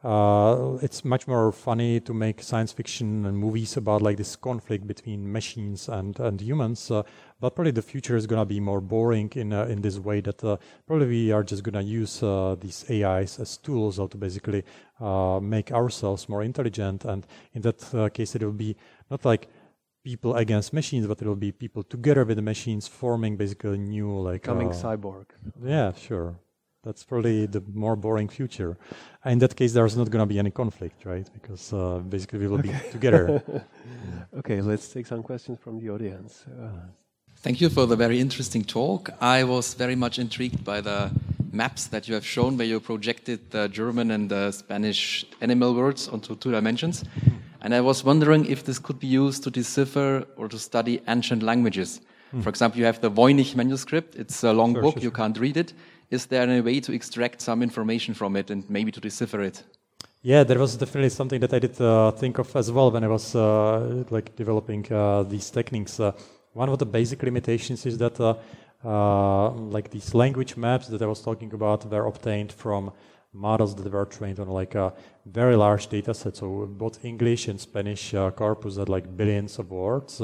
[0.02, 4.86] uh, it's much more funny to make science fiction and movies about like this conflict
[4.86, 6.90] between machines and and humans.
[6.90, 7.02] Uh,
[7.38, 10.42] but probably the future is gonna be more boring in uh, in this way that
[10.42, 14.64] uh, probably we are just gonna use uh, these AIs as tools how to basically
[15.00, 17.04] uh, make ourselves more intelligent.
[17.04, 18.76] And in that case, it will be
[19.10, 19.48] not like
[20.02, 24.18] people against machines, but it will be people together with the machines forming basically new
[24.18, 25.26] like coming cyborg.
[25.62, 26.36] Yeah, sure.
[26.82, 28.78] That's probably the more boring future.
[29.26, 31.28] In that case, there's not going to be any conflict, right?
[31.34, 32.72] Because uh, basically we will okay.
[32.72, 33.42] be together.
[34.38, 36.46] okay, let's take some questions from the audience.
[36.48, 36.68] Uh.
[37.36, 39.10] Thank you for the very interesting talk.
[39.20, 41.10] I was very much intrigued by the
[41.52, 46.08] maps that you have shown where you projected the German and the Spanish animal words
[46.08, 47.04] onto two dimensions.
[47.60, 51.42] And I was wondering if this could be used to decipher or to study ancient
[51.42, 52.00] languages.
[52.30, 52.40] Hmm.
[52.40, 54.16] For example, you have the Voynich manuscript.
[54.16, 54.94] It's a long sure, book.
[54.94, 55.74] Sure, you can't read it
[56.10, 59.62] is there any way to extract some information from it and maybe to decipher it?
[60.22, 63.08] Yeah, that was definitely something that I did uh, think of as well when I
[63.08, 65.98] was uh, like developing uh, these techniques.
[65.98, 66.12] Uh,
[66.52, 68.34] one of the basic limitations is that uh,
[68.84, 72.92] uh, like these language maps that I was talking about were obtained from
[73.32, 74.92] models that were trained on like a
[75.24, 76.36] very large data set.
[76.36, 80.20] So both English and Spanish corpus had like billions of words.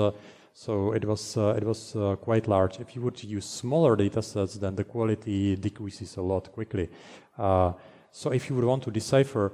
[0.59, 2.80] So it was uh, it was uh, quite large.
[2.80, 6.88] If you would use smaller data sets, then the quality decreases a lot quickly.
[7.36, 7.72] Uh,
[8.11, 9.52] so if you would want to decipher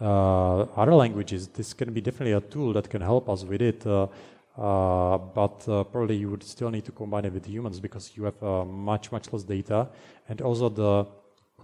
[0.00, 3.84] uh, other languages, this can be definitely a tool that can help us with it.
[3.84, 4.06] Uh,
[4.56, 5.58] uh, but
[5.90, 9.32] probably you would still need to combine it with humans because you have much much
[9.32, 9.88] less data,
[10.28, 11.04] and also the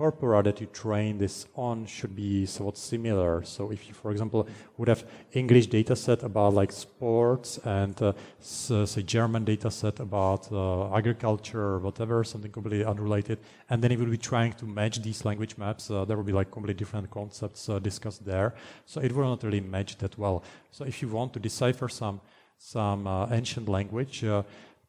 [0.01, 3.43] corpora that you train this on should be somewhat similar.
[3.45, 4.49] So if you, for example,
[4.79, 10.51] would have English data set about like sports and uh, say German data set about
[10.51, 13.39] uh, agriculture or whatever, something completely unrelated,
[13.69, 16.37] and then it would be trying to match these language maps, uh, there would be
[16.41, 18.55] like completely different concepts uh, discussed there.
[18.87, 20.43] So it will not really match that well.
[20.71, 22.21] So if you want to decipher some
[22.63, 24.43] some uh, ancient language, uh,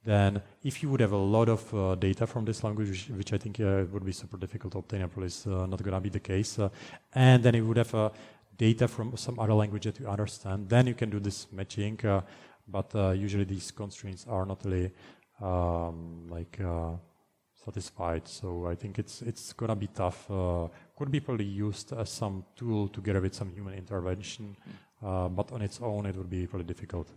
[0.04, 3.34] then if you would have a lot of uh, data from this language, which, which
[3.34, 6.02] I think uh, would be super difficult to obtain, probably is uh, not going to
[6.02, 6.70] be the case, uh,
[7.14, 8.10] and then you would have uh,
[8.58, 12.22] data from some other language that you understand, then you can do this matching, uh,
[12.68, 14.92] but usually these constraints are not really
[15.42, 16.60] um, like
[17.66, 18.28] satisfied.
[18.28, 20.28] So I think it's it's going to be tough.
[20.98, 24.56] could be probably used as some tool together with some human intervention,
[25.02, 27.10] but on its own it would be really difficult.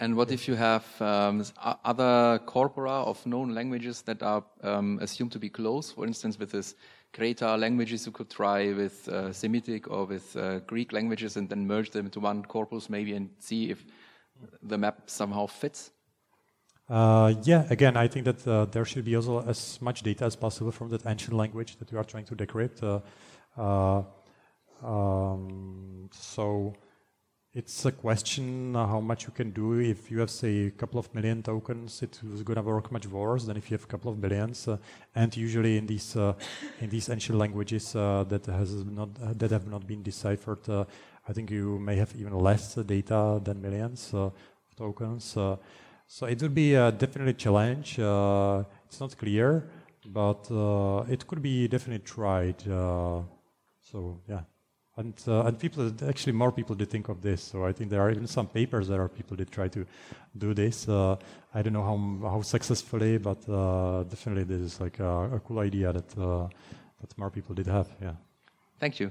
[0.00, 1.44] And what if you have um,
[1.84, 5.90] other corpora of known languages that are um, assumed to be close?
[5.90, 6.76] For instance, with this
[7.12, 11.66] greater languages, you could try with uh, Semitic or with uh, Greek languages and then
[11.66, 13.84] merge them into one corpus maybe and see if
[14.62, 15.90] the map somehow fits?
[16.88, 20.36] Uh, yeah, again, I think that uh, there should be also as much data as
[20.36, 22.82] possible from that ancient language that we are trying to decrypt.
[22.82, 23.00] Uh,
[23.60, 24.02] uh,
[24.86, 26.74] um, so
[27.54, 29.80] it's a question uh, how much you can do.
[29.80, 33.44] If you have, say, a couple of million tokens, it's going to work much worse
[33.44, 34.68] than if you have a couple of billions.
[34.68, 34.76] Uh,
[35.14, 36.34] and usually in these uh,
[36.80, 41.50] in these ancient languages uh, that has not that have not been deciphered, I think
[41.50, 44.32] you may have even less data than millions of
[44.76, 45.24] tokens.
[46.06, 47.98] so it would be definitely a challenge.
[47.98, 49.70] it's not clear,
[50.06, 50.46] but
[51.08, 52.60] it could be definitely tried.
[52.60, 54.42] so yeah
[54.98, 57.42] and uh, and people actually more people did think of this.
[57.42, 59.86] So I think there are even some papers that are people did try to
[60.36, 60.88] do this.
[60.88, 61.16] Uh,
[61.54, 65.60] I don't know how how successfully, but uh, definitely this is like a, a cool
[65.60, 66.48] idea that uh,
[67.00, 67.88] that more people did have.
[68.02, 68.14] Yeah.
[68.80, 69.10] Thank you.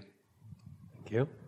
[0.95, 1.46] Thank you.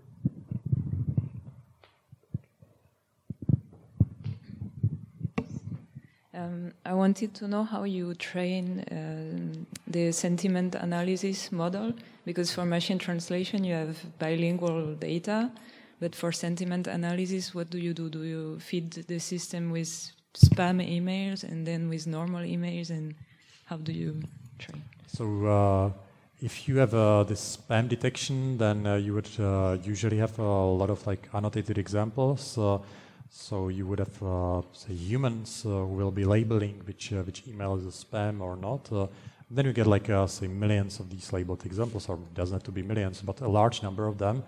[6.39, 11.93] Um, I wanted to know how you train uh, the sentiment analysis model
[12.25, 15.51] because for machine translation you have bilingual data,
[15.99, 18.09] but for sentiment analysis, what do you do?
[18.09, 19.89] Do you feed the system with
[20.33, 23.15] spam emails and then with normal emails, and
[23.65, 24.21] how do you
[24.59, 24.83] train?
[25.07, 25.45] So.
[25.45, 25.91] Uh,
[26.41, 30.43] if you have uh, this spam detection, then uh, you would uh, usually have a
[30.43, 32.57] lot of like annotated examples.
[33.31, 37.75] So you would have, uh, say, humans uh, will be labeling which uh, which email
[37.75, 38.91] is a spam or not.
[38.91, 39.07] Uh,
[39.51, 42.71] then you get like uh, say millions of these labeled examples, or doesn't have to
[42.71, 44.43] be millions, but a large number of them,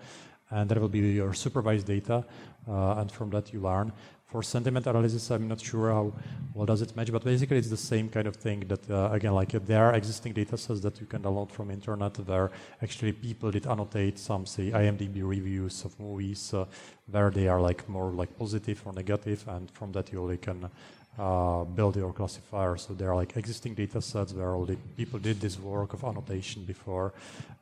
[0.50, 2.24] and that will be your supervised data,
[2.68, 3.92] uh, and from that you learn
[4.32, 6.10] for sentiment analysis, I'm not sure how
[6.54, 8.80] well does it match, but basically it's the same kind of thing that,
[9.12, 12.50] again, like there are existing data sets that you can download from internet where
[12.82, 16.54] actually people did annotate some, say, IMDb reviews of movies
[17.12, 20.68] where they are like more like positive or negative, and from that you only can
[21.18, 22.76] uh, build your classifier.
[22.76, 26.04] So there are like existing data sets where all the people did this work of
[26.04, 27.12] annotation before.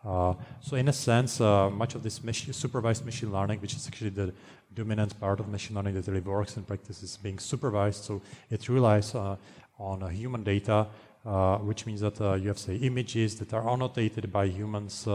[0.04, 3.86] Uh, so in a sense, uh, much of this machine, supervised machine learning, which is
[3.86, 4.32] actually the
[4.72, 8.04] dominant part of machine learning that really works in practice, is being supervised.
[8.04, 9.36] So it relies uh,
[9.78, 10.86] on human data,
[11.26, 15.08] uh, which means that uh, you have say images that are annotated by humans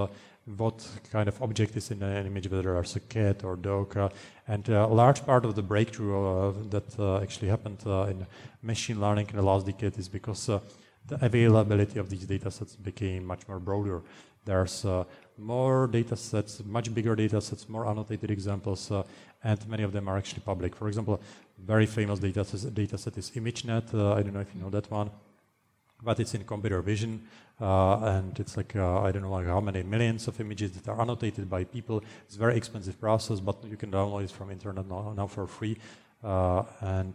[0.45, 3.97] what kind of object is in an image, whether it's a cat or dog.
[3.97, 4.09] Uh,
[4.47, 8.25] and a large part of the breakthrough uh, that uh, actually happened in
[8.61, 13.25] machine learning in the last decade is because the availability of these data sets became
[13.25, 14.01] much more broader.
[14.45, 14.85] There's
[15.37, 18.91] more data sets, much bigger data sets, more annotated examples,
[19.43, 20.75] and many of them are actually public.
[20.75, 21.19] For example,
[21.57, 23.93] very famous data data set is ImageNet.
[23.93, 25.09] Uh, I don't know if you know that one,
[26.03, 27.27] but it's in computer vision.
[27.59, 30.89] Uh, and it's like uh, I don't know like how many millions of images that
[30.89, 32.03] are annotated by people.
[32.25, 35.47] It's a very expensive process, but you can download it from internet now, now for
[35.47, 35.77] free.
[36.23, 37.13] Uh, and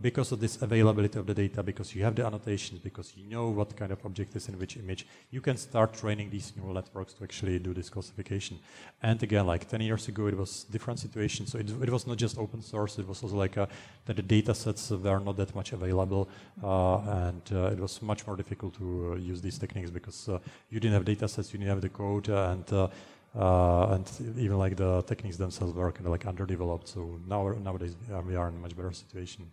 [0.00, 3.48] because of this availability of the data, because you have the annotations, because you know
[3.48, 7.12] what kind of object is in which image, you can start training these neural networks
[7.14, 8.58] to actually do this classification.
[9.02, 11.46] And again, like 10 years ago, it was different situation.
[11.46, 13.66] So it, it was not just open source, it was also like a, uh,
[14.06, 16.28] that the data sets were not that much available.
[16.62, 20.28] Uh, and uh, it was much more difficult to uh, use these techniques because
[20.70, 22.90] you didn't have data sets, you didn't have the code, and
[23.36, 26.88] uh, and even like the techniques themselves were kind of like underdeveloped.
[26.88, 29.50] So now nowadays uh, we are in a much better situation.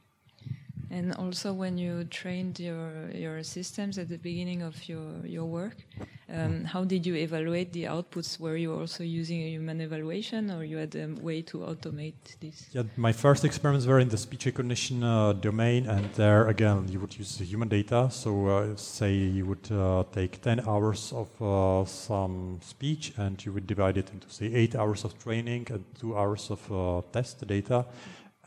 [0.92, 5.78] And also, when you trained your your systems at the beginning of your your work,
[6.30, 8.38] um, how did you evaluate the outputs?
[8.42, 12.68] Were you also using a human evaluation, or you had a way to automate this?
[12.74, 17.00] Yeah, my first experiments were in the speech recognition uh, domain, and there again you
[17.00, 18.10] would use human data.
[18.12, 23.54] So, uh, say you would uh, take 10 hours of uh, some speech, and you
[23.54, 27.48] would divide it into say eight hours of training and two hours of uh, test
[27.48, 27.86] data,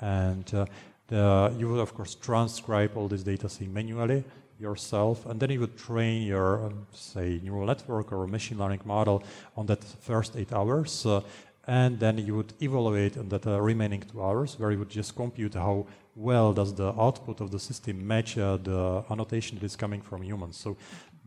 [0.02, 0.66] and uh,
[1.08, 4.24] the, you would, of course, transcribe all this data manually
[4.58, 9.22] yourself, and then you would train your, um, say, neural network or machine learning model
[9.56, 11.04] on that first eight hours.
[11.06, 11.20] Uh,
[11.66, 15.14] and then you would evaluate on that uh, remaining two hours, where you would just
[15.16, 19.76] compute how well does the output of the system match uh, the annotation that is
[19.76, 20.56] coming from humans.
[20.56, 20.76] So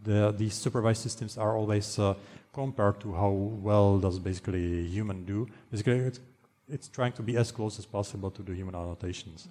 [0.04, 2.14] the, these supervised systems are always uh,
[2.54, 5.48] compared to how well does basically human do.
[5.72, 6.20] Basically, it's,
[6.70, 9.50] it's trying to be as close as possible to the human annotations.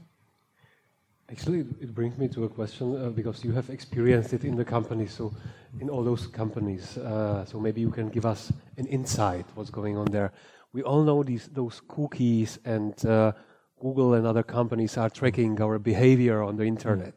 [1.29, 4.65] Actually, it brings me to a question uh, because you have experienced it in the
[4.65, 5.35] company, so
[5.81, 6.97] in all those companies.
[6.99, 10.33] Uh, so maybe you can give us an insight what's going on there.
[10.73, 13.33] We all know these those cookies and uh,
[13.81, 17.15] Google and other companies are tracking our behavior on the internet.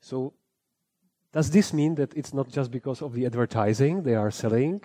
[0.00, 0.32] So
[1.32, 4.80] does this mean that it's not just because of the advertising they are selling,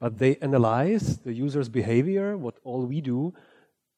[0.00, 3.34] but they analyze the user's behavior, what all we do,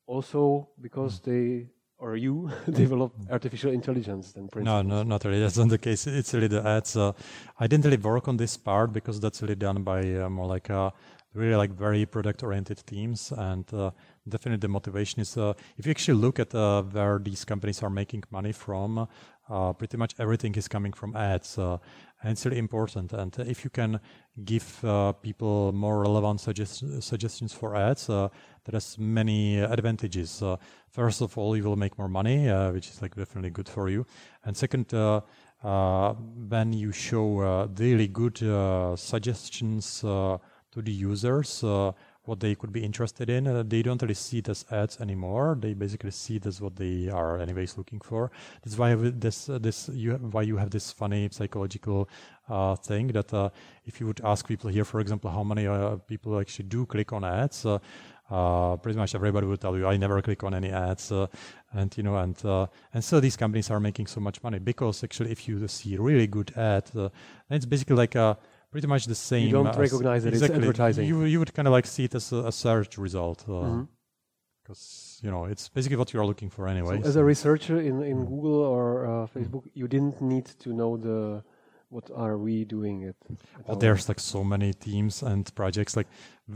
[0.06, 1.68] also because they
[1.98, 5.40] or you develop artificial intelligence then no no not really.
[5.40, 6.06] That's not the case.
[6.06, 7.12] It's really the ads uh,
[7.58, 10.70] i didn't really work on this part because that's really done by uh, more like
[10.70, 10.90] uh,
[11.34, 13.90] really like very product-oriented teams, and uh,
[14.28, 15.36] definitely the motivation is.
[15.36, 19.08] Uh, if you actually look at uh, where these companies are making money from,
[19.48, 21.78] uh, pretty much everything is coming from ads, uh,
[22.24, 23.12] and it's really important.
[23.12, 24.00] And if you can
[24.44, 28.28] give uh, people more relevant suggest- suggestions for ads, uh,
[28.64, 30.42] that has many advantages.
[30.42, 30.56] Uh,
[30.88, 33.90] first of all, you will make more money, uh, which is like definitely good for
[33.90, 34.06] you.
[34.42, 34.90] And second,
[35.60, 38.38] when you show really good
[38.98, 40.40] suggestions to
[40.74, 41.62] the users,
[42.24, 43.68] what they could be interested in.
[43.68, 45.56] They don't really see it as ads anymore.
[45.60, 48.30] They basically see it as what they are anyways looking for.
[48.62, 52.08] That's why this uh, this you have, why you have this funny psychological
[52.48, 53.50] uh, thing that uh,
[53.84, 57.12] if you would ask people here, for example, how many uh, people actually do click
[57.12, 57.66] on ads.
[57.66, 61.12] Uh, pretty much everybody would tell you, I never click on any ads,
[61.74, 62.42] and you know, and
[62.94, 66.26] and so these companies are making so much money because actually, if you see really
[66.26, 66.90] good ad,
[67.50, 68.38] it's basically like a
[68.74, 69.46] pretty much the same.
[69.46, 70.58] You don't recognize it exactly.
[70.58, 71.06] advertising.
[71.06, 73.38] You, you would kind of like see it as a, a search result.
[73.46, 75.26] Because, uh, mm-hmm.
[75.26, 77.00] you know, it's basically what you are looking for anyway.
[77.00, 78.28] So, as a researcher in, in mm.
[78.28, 81.44] Google or uh, Facebook, you didn't need to know the
[81.90, 83.14] what are we doing it
[83.68, 86.08] well, there's like so many teams and projects like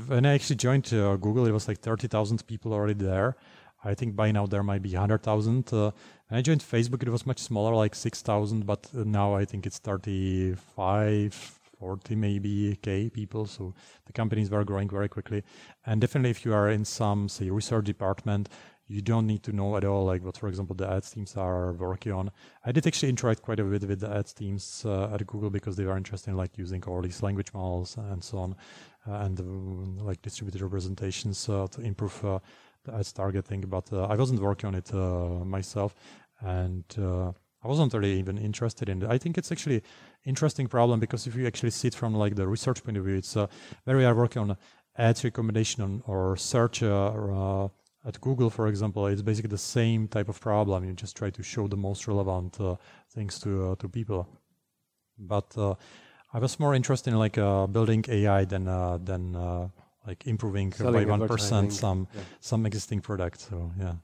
[0.09, 3.37] when i actually joined uh, google it was like 30000 people already there
[3.85, 5.93] i think by now there might be 100000 uh,
[6.27, 9.65] when i joined facebook it was much smaller like 6000 but uh, now i think
[9.65, 13.75] it's 35 40 maybe k people so
[14.07, 15.43] the companies were growing very quickly.
[15.87, 18.49] And definitely if you are in some say research department
[18.89, 21.73] you don't need to know at all like what for example the ads teams are
[21.75, 22.31] working on.
[22.65, 25.77] I did actually interact quite a bit with the ads teams uh, at google because
[25.77, 28.57] they were interested in like using all these language models and so on
[29.07, 32.39] uh, and uh, like distributed representations uh, to improve uh,
[32.85, 34.93] the ads targeting but i wasn't working on it
[35.47, 35.95] myself.
[36.41, 36.85] And
[37.63, 39.11] I wasn't really even interested in it.
[39.11, 39.83] I think it's actually
[40.25, 43.17] interesting problem because if you actually see it from like the research point of view,
[43.17, 43.49] it's uh,
[43.85, 44.57] where we are working on
[44.97, 47.69] ads recommendation on, or search uh, uh,
[48.05, 50.85] at Google, for example, it's basically the same type of problem.
[50.85, 52.77] You just try to show the most relevant uh,
[53.11, 54.29] things to uh, to people.
[55.19, 55.75] But uh,
[56.33, 58.65] I was more interested in like building AI than
[59.05, 59.33] than
[60.07, 62.21] like improving Selling by one percent some yeah.
[62.41, 63.41] some existing product.
[63.41, 63.95] So yeah.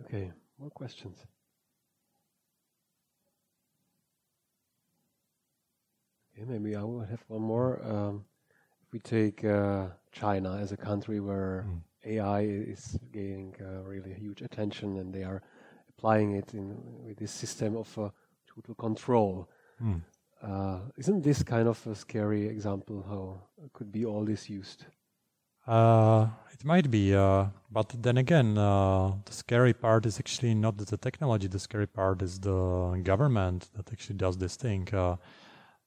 [0.00, 1.18] Okay, more questions.
[6.34, 7.80] Okay, maybe I will have one more.
[7.84, 8.24] Um,
[8.82, 11.80] if we take uh, China as a country where mm.
[12.04, 15.42] AI is gaining uh, really huge attention and they are
[15.90, 18.08] applying it in with this system of uh,
[18.46, 19.48] total control.
[19.82, 20.02] Mm.
[20.96, 24.86] isn't this kind of a scary example how could be all this used?
[25.66, 30.76] Uh, it might be, uh, but then again, uh, the scary part is actually not
[30.76, 31.46] the technology.
[31.46, 34.88] The scary part is the government that actually does this thing.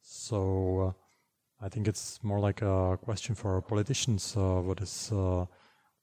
[0.08, 0.94] So
[1.62, 4.36] uh, I think it's more like a question for politicians.
[4.38, 5.48] Uh, what is uh,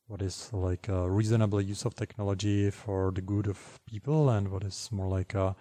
[0.09, 4.65] what is like a reasonable use of technology for the good of people, and what
[4.65, 5.55] is more like a,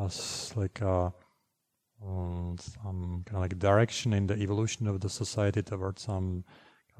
[0.00, 1.12] as like a
[2.00, 6.44] um, some kind of like direction in the evolution of the society towards some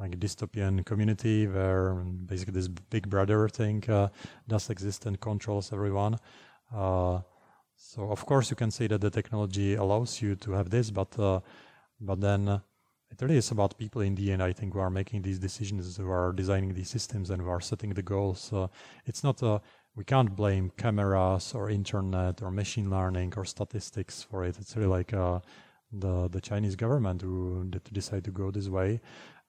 [0.01, 1.95] like dystopian community where
[2.27, 4.09] basically this big brother thing uh,
[4.49, 6.19] does exist and controls everyone.
[6.75, 7.21] Uh,
[7.77, 11.19] so of course you can say that the technology allows you to have this, but
[11.19, 11.41] uh,
[12.01, 12.61] but then
[13.11, 14.43] it really is about people in the end.
[14.43, 17.61] I think who are making these decisions, who are designing these systems, and who are
[17.61, 18.53] setting the goals.
[18.53, 18.69] Uh,
[19.07, 19.61] it's not uh,
[19.95, 24.59] we can't blame cameras or internet or machine learning or statistics for it.
[24.59, 25.41] It's really like uh,
[25.93, 29.01] the the Chinese government who decide to go this way.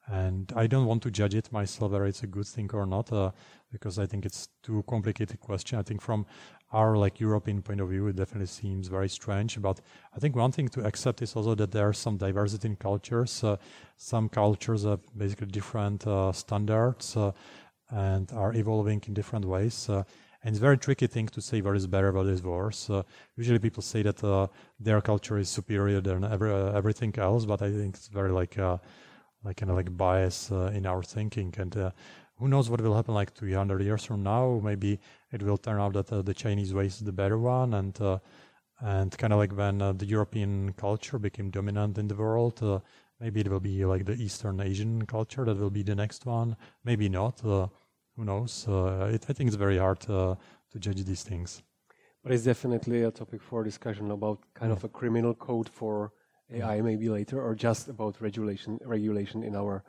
[0.07, 3.11] And I don't want to judge it myself whether it's a good thing or not,
[3.11, 3.31] uh,
[3.71, 5.79] because I think it's too complicated question.
[5.79, 6.25] I think from
[6.71, 9.59] our like European point of view, it definitely seems very strange.
[9.61, 9.81] But
[10.15, 13.43] I think one thing to accept is also that there are some diversity in cultures.
[13.43, 13.57] Uh,
[13.97, 17.31] some cultures have basically different uh, standards uh,
[17.89, 19.89] and are evolving in different ways.
[19.89, 20.03] Uh,
[20.43, 22.89] and it's a very tricky thing to say what is better, what is worse.
[22.91, 23.01] Uh,
[23.35, 24.49] usually people say that
[24.79, 28.55] their culture is superior than every, everything else, but I think it's very like
[29.45, 31.75] like kind of like bias in our thinking and
[32.37, 34.99] who knows what will happen like 200 years from now maybe
[35.31, 38.19] it will turn out that uh, the chinese way is the better one and uh,
[38.81, 42.79] and kind of like when uh, the european culture became dominant in the world uh,
[43.19, 46.57] maybe it will be like the eastern asian culture that will be the next one
[46.83, 47.67] maybe not uh,
[48.15, 50.37] who knows uh, it, i think it's very hard to
[50.79, 51.63] judge these things.
[52.23, 56.11] But it's definitely a topic for discussion about kind of a criminal code for
[56.53, 59.83] ai maybe later or just about regulation regulation in our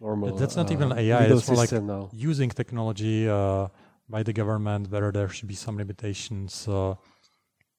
[0.00, 0.36] normal.
[0.36, 1.24] That's not uh, even AI.
[1.24, 2.10] It's more like now.
[2.12, 3.68] using technology uh,
[4.08, 4.90] by the government.
[4.90, 6.94] Whether there should be some limitations, uh,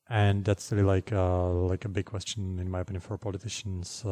[0.10, 4.04] and that's really like like a big question in my opinion for politicians.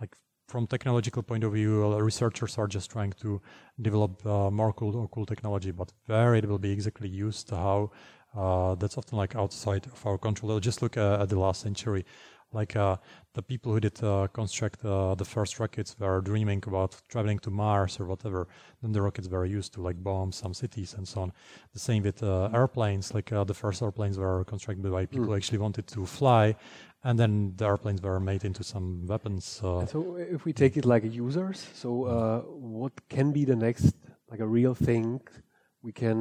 [0.00, 0.16] like
[0.48, 3.40] from technological point of view, uh, researchers are just trying to
[3.80, 7.90] develop uh, more cool, cool technology, but where it will be exactly used, how
[8.36, 10.58] uh, that's often like outside of our control.
[10.60, 12.04] Just look uh, at the last century
[12.54, 12.96] like uh,
[13.34, 17.50] the people who did uh, construct uh, the first rockets were dreaming about traveling to
[17.50, 18.46] Mars or whatever.
[18.80, 21.32] Then the rockets were used to like bomb some cities and so on.
[21.72, 23.12] The same with uh, airplanes.
[23.12, 25.28] Like uh, the first airplanes were constructed by people mm.
[25.28, 26.54] who actually wanted to fly,
[27.02, 29.60] and then the airplanes were made into some weapons.
[29.62, 29.86] Uh.
[29.86, 33.94] so if we take it like users, so what can be the next
[34.30, 35.20] like a real thing
[35.84, 36.18] we can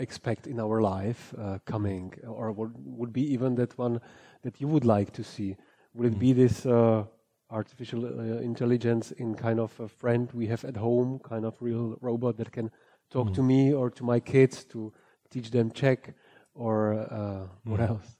[0.00, 1.34] expect in our life
[1.66, 4.00] coming, or what would be even that one
[4.42, 5.56] that you would like to see?
[5.94, 7.04] Will it be this uh,
[7.50, 11.98] artificial uh, intelligence in kind of a friend we have at home, kind of real
[12.00, 12.70] robot that can
[13.10, 13.34] talk mm.
[13.34, 14.92] to me or to my kids to
[15.30, 16.14] teach them Czech,
[16.54, 17.88] or uh, what mm.
[17.88, 18.16] else?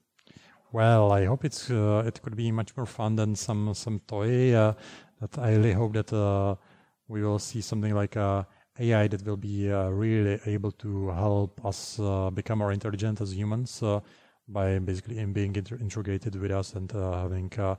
[0.73, 4.53] Well, I hope it's uh, it could be much more fun than some some toy.
[4.53, 4.73] Uh,
[5.19, 6.55] that I really hope that uh,
[7.07, 8.45] we will see something like a
[8.79, 11.99] AI that will be really able to help us
[12.33, 13.83] become more intelligent as humans
[14.47, 17.75] by basically being inter- integrated with us and uh, having uh,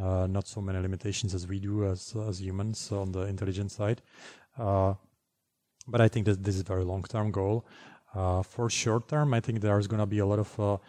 [0.00, 4.02] uh, not so many limitations as we do as as humans on the intelligence side.
[4.56, 7.64] but I think that this is a very long-term goal.
[8.52, 10.80] for short term, I think there's going to be a lot of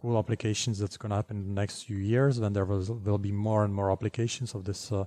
[0.00, 3.18] cool applications that's going to happen in the next few years when there will, will
[3.18, 5.04] be more and more applications of this uh,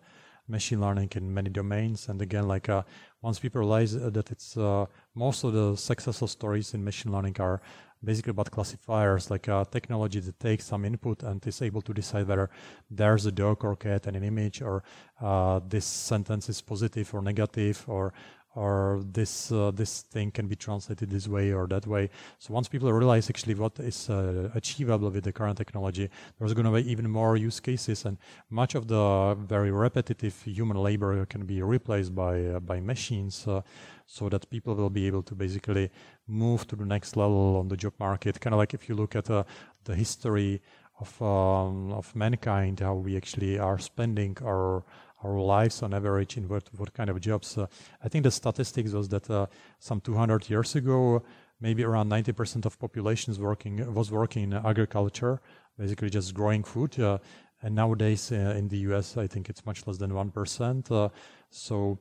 [0.48, 2.10] machine learning in many domains.
[2.10, 2.84] And again like uh,
[3.22, 4.86] once people realize that it's uh,
[5.16, 7.62] most of the successful stories in machine learning are
[8.04, 12.28] basically about classifiers, like a technology that takes some input and is able to decide
[12.28, 12.50] whether
[12.91, 14.84] there's a dog or cat in an image, or
[15.22, 18.14] uh, this sentence is positive or negative, or
[18.56, 22.10] or this uh, this thing can be translated this way or that way.
[22.39, 26.66] So once people realize actually what is uh, achievable with the current technology, there's going
[26.66, 28.18] to be even more use cases, and
[28.50, 33.62] much of the very repetitive human labor can be replaced by uh, by machines, uh,
[34.08, 35.91] so that people will be able to basically
[36.28, 38.39] move to the next level on the job market.
[38.39, 39.43] Kind of like if you look at uh,
[39.84, 40.62] the history
[41.00, 44.84] of um, of mankind, how we actually are spending our
[45.24, 47.57] our lives on average in what, what kind of jobs.
[47.57, 47.68] Uh,
[48.03, 49.47] I think the statistics was that uh,
[49.80, 51.24] some 200 years ago,
[51.59, 55.41] maybe around 90% of populations working was working in agriculture,
[55.78, 56.99] basically just growing food.
[56.99, 57.18] Uh,
[57.63, 60.91] and nowadays uh, in the US, I think it's much less than 1%.
[60.91, 61.09] Uh,
[61.49, 61.99] so,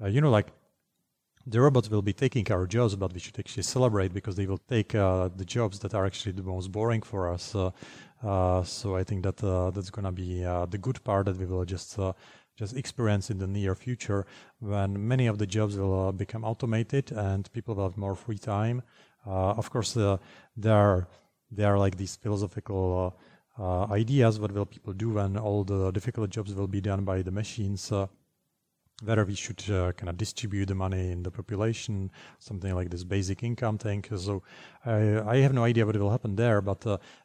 [0.00, 0.46] uh, you know, like
[1.44, 4.62] the robots will be taking our jobs, but we should actually celebrate because they will
[4.68, 7.42] take the jobs that are actually the most boring for us.
[7.42, 9.38] so I think that
[9.74, 11.98] that's going to be the good part that we will just
[12.62, 14.24] just experience in the near future
[14.60, 18.38] when many of the jobs will uh, become automated and people will have more free
[18.38, 18.82] time.
[19.26, 20.16] Uh, of course, uh,
[20.56, 21.08] there are
[21.50, 22.86] there are like these philosophical
[23.58, 24.38] uh, uh, ideas.
[24.38, 27.90] What will people do when all the difficult jobs will be done by the machines?
[27.90, 28.06] Uh,
[29.04, 29.62] whether we should
[29.98, 32.08] kind of distribute the money in the population,
[32.38, 34.04] something like this basic income thing.
[34.16, 34.44] So
[34.86, 34.98] I,
[35.34, 36.80] I have no idea what will happen there, but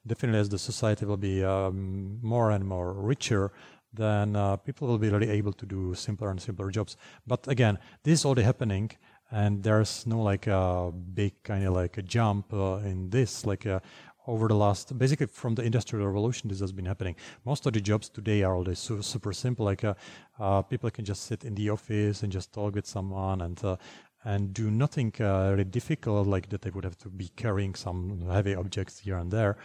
[0.07, 3.51] definitely as the society will be um, more and more richer,
[3.97, 6.97] then uh, people will be really able to do simpler and simpler jobs.
[7.25, 8.91] But again, this is already happening,
[9.31, 13.45] and there's no like a big kind of like a jump uh, in this.
[13.45, 13.79] Like uh,
[14.27, 17.15] over the last, basically from the industrial revolution, this has been happening.
[17.45, 19.65] Most of the jobs today are already su- super simple.
[19.65, 19.95] Like uh,
[20.39, 23.77] uh, people can just sit in the office and just talk with someone and uh,
[24.25, 28.27] and do nothing uh, really difficult like that they would have to be carrying some
[28.29, 29.57] heavy objects here and there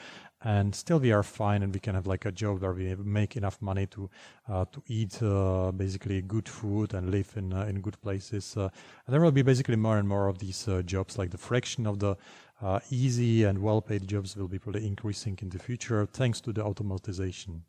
[0.45, 3.37] and still we are fine and we can have like a job where we make
[3.37, 4.11] enough money to
[4.49, 8.57] uh, to eat uh, basically good food and live in uh, in good places.
[8.57, 8.69] Uh,
[9.07, 11.87] and there will be basically more and more of these uh, jobs like the fraction
[11.87, 12.17] of the
[12.61, 16.53] uh, easy and well paid jobs will be probably increasing in the future thanks to
[16.53, 17.61] the automatization.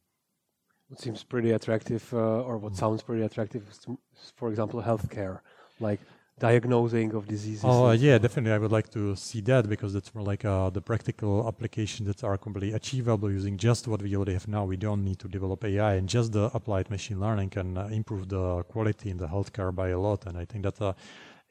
[0.89, 2.77] What seems pretty attractive or what mm.
[2.77, 3.87] sounds pretty attractive is
[4.35, 5.39] for example healthcare.
[5.79, 5.99] Like
[6.39, 7.63] diagnosing of diseases?
[7.63, 8.51] Oh, uh, yeah, definitely.
[8.51, 12.23] I would like to see that because that's more like uh, the practical applications that
[12.23, 14.65] are completely achievable using just what we already have now.
[14.65, 18.29] We don't need to develop AI, and just the applied machine learning can uh, improve
[18.29, 20.25] the quality in the healthcare by a lot.
[20.25, 20.93] And I think that uh,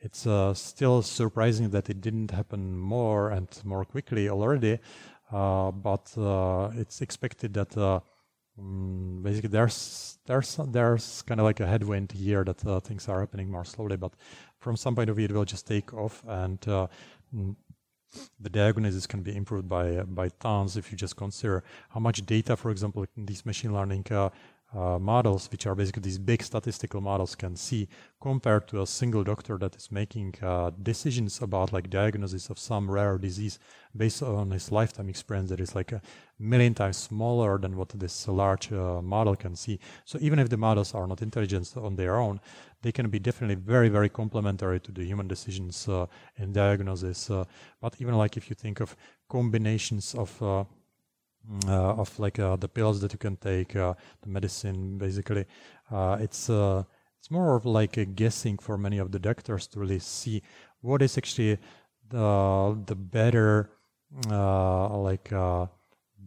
[0.01, 4.79] it's uh, still surprising that it didn't happen more and more quickly already.
[5.31, 6.13] Uh, but
[6.77, 8.03] it's expected that
[8.59, 13.21] um, basically there's there's there's kind of like a headwind here that uh, things are
[13.21, 14.13] happening more slowly but
[14.63, 16.87] from some point of view, it will just take off, and uh,
[17.35, 17.55] mm,
[18.41, 22.25] the diagnosis can be improved by uh, by tons if you just consider how much
[22.25, 24.05] data, for example, in these machine learning
[24.75, 27.89] uh, models, which are basically these big statistical models, can see
[28.21, 32.91] compared to a single doctor that is making uh, decisions about like diagnosis of some
[32.91, 33.59] rare disease
[33.97, 36.01] based on his lifetime experience that is like a
[36.39, 39.79] million times smaller than what this large uh, model can see.
[40.05, 42.41] So even if the models are not intelligent on their own,
[42.83, 47.31] they can be definitely very, very complementary to the human decisions uh, in diagnosis.
[47.31, 47.45] Uh,
[47.81, 48.97] but even like if you think of
[49.29, 50.65] combinations of uh,
[51.69, 55.47] of like uh, the pills that you can take, uh, the medicine, basically.
[55.93, 60.43] it's it's more of like a guessing for many of the doctors to really see
[60.81, 61.59] what is actually
[62.09, 63.71] the the better
[64.29, 65.33] like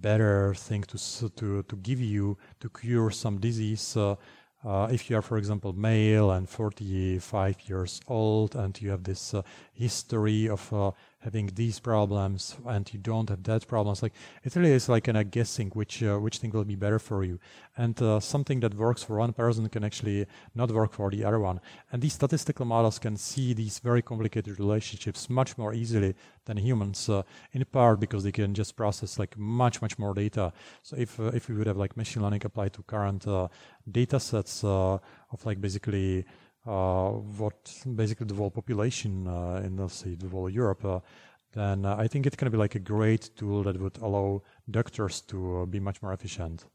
[0.01, 0.97] better thing to
[1.29, 3.97] to to give you to cure some disease.
[3.97, 4.15] Uh,
[4.63, 9.33] uh, if you are, for example, male and 45 years old, and you have this
[9.33, 9.43] uh,
[9.73, 10.95] history of
[11.25, 15.17] having these problems and you don't have that problems like it really is like kind
[15.17, 17.39] of guessing which uh, which thing will be better for you.
[17.75, 21.39] And uh, something that works for one person can actually not work for the other
[21.39, 21.59] one.
[21.91, 26.15] And these statistical models can see these very complicated relationships much more easily
[26.45, 27.23] than humans uh,
[27.53, 30.53] in part because they can just process like much much more data.
[30.83, 33.47] So if uh, if we would have like machine learning applied to current uh,
[33.91, 34.99] data sets uh,
[35.31, 36.25] of like basically
[36.65, 40.99] what basically the whole population uh, in let's say the whole Europe, uh,
[41.53, 45.65] then I think it can be like a great tool that would allow doctors to
[45.67, 46.65] be much more efficient.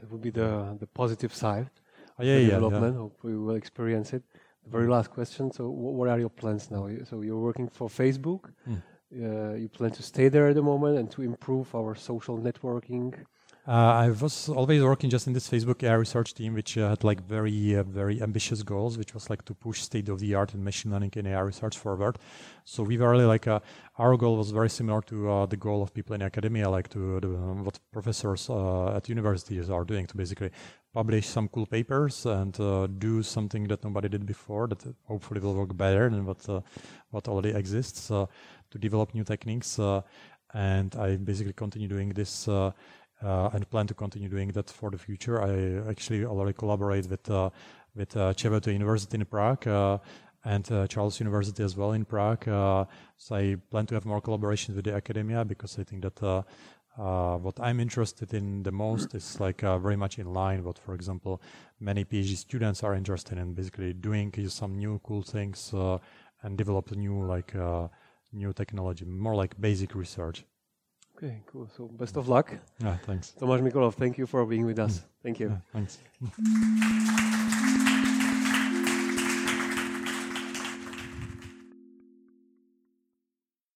[0.00, 1.70] That would be the the positive side.
[2.18, 2.94] Oh, yeah, yeah, development.
[2.94, 3.00] Yeah.
[3.00, 4.22] Hope we will experience it.
[4.64, 5.52] The very last question.
[5.52, 6.88] So, what are your plans now?
[7.04, 8.50] So, you're working for Facebook.
[8.68, 8.82] Mm.
[9.10, 13.14] Uh, you plan to stay there at the moment and to improve our social networking
[13.14, 13.24] uh,
[13.68, 17.20] I was always working just in this Facebook AI research team, which uh, had like
[17.26, 20.64] very, uh, very ambitious goals, which was like to push state of the art in
[20.64, 22.18] machine learning and AI research forward.
[22.64, 23.60] So we were really like, uh,
[23.98, 27.18] our goal was very similar to uh, the goal of people in academia, like to
[27.22, 30.50] um, what professors uh, at universities are doing to basically
[30.94, 32.54] publish some cool papers and
[32.98, 36.46] do something that nobody did before that hopefully will work better than what,
[37.10, 39.78] what already exists to develop new techniques.
[40.54, 42.72] and I basically continue doing this uh,
[43.20, 45.42] and plan to continue doing that for the future.
[45.42, 47.50] I actually already collaborate with uh,
[47.98, 48.32] with uh,
[48.66, 49.98] University in Prague uh,
[50.44, 52.48] and uh, Charles University as well in Prague.
[52.48, 52.84] Uh,
[53.16, 57.36] so I plan to have more collaborations with the academia because I think that uh,
[57.36, 61.42] what I'm interested in the most is like very much in line what, for example,
[61.80, 65.72] many PhD students are interested in, basically doing some new cool things
[66.42, 67.54] and develop new like
[68.32, 70.44] new technology, more like basic research.
[71.18, 71.68] Okay, cool.
[71.76, 72.54] So best of luck.
[72.78, 73.34] Yeah, thanks.
[73.40, 74.98] Tomáš Mikolov, thank you for being with us.
[74.98, 75.02] Mm.
[75.24, 75.48] Thank you.
[75.48, 75.98] Yeah, thanks.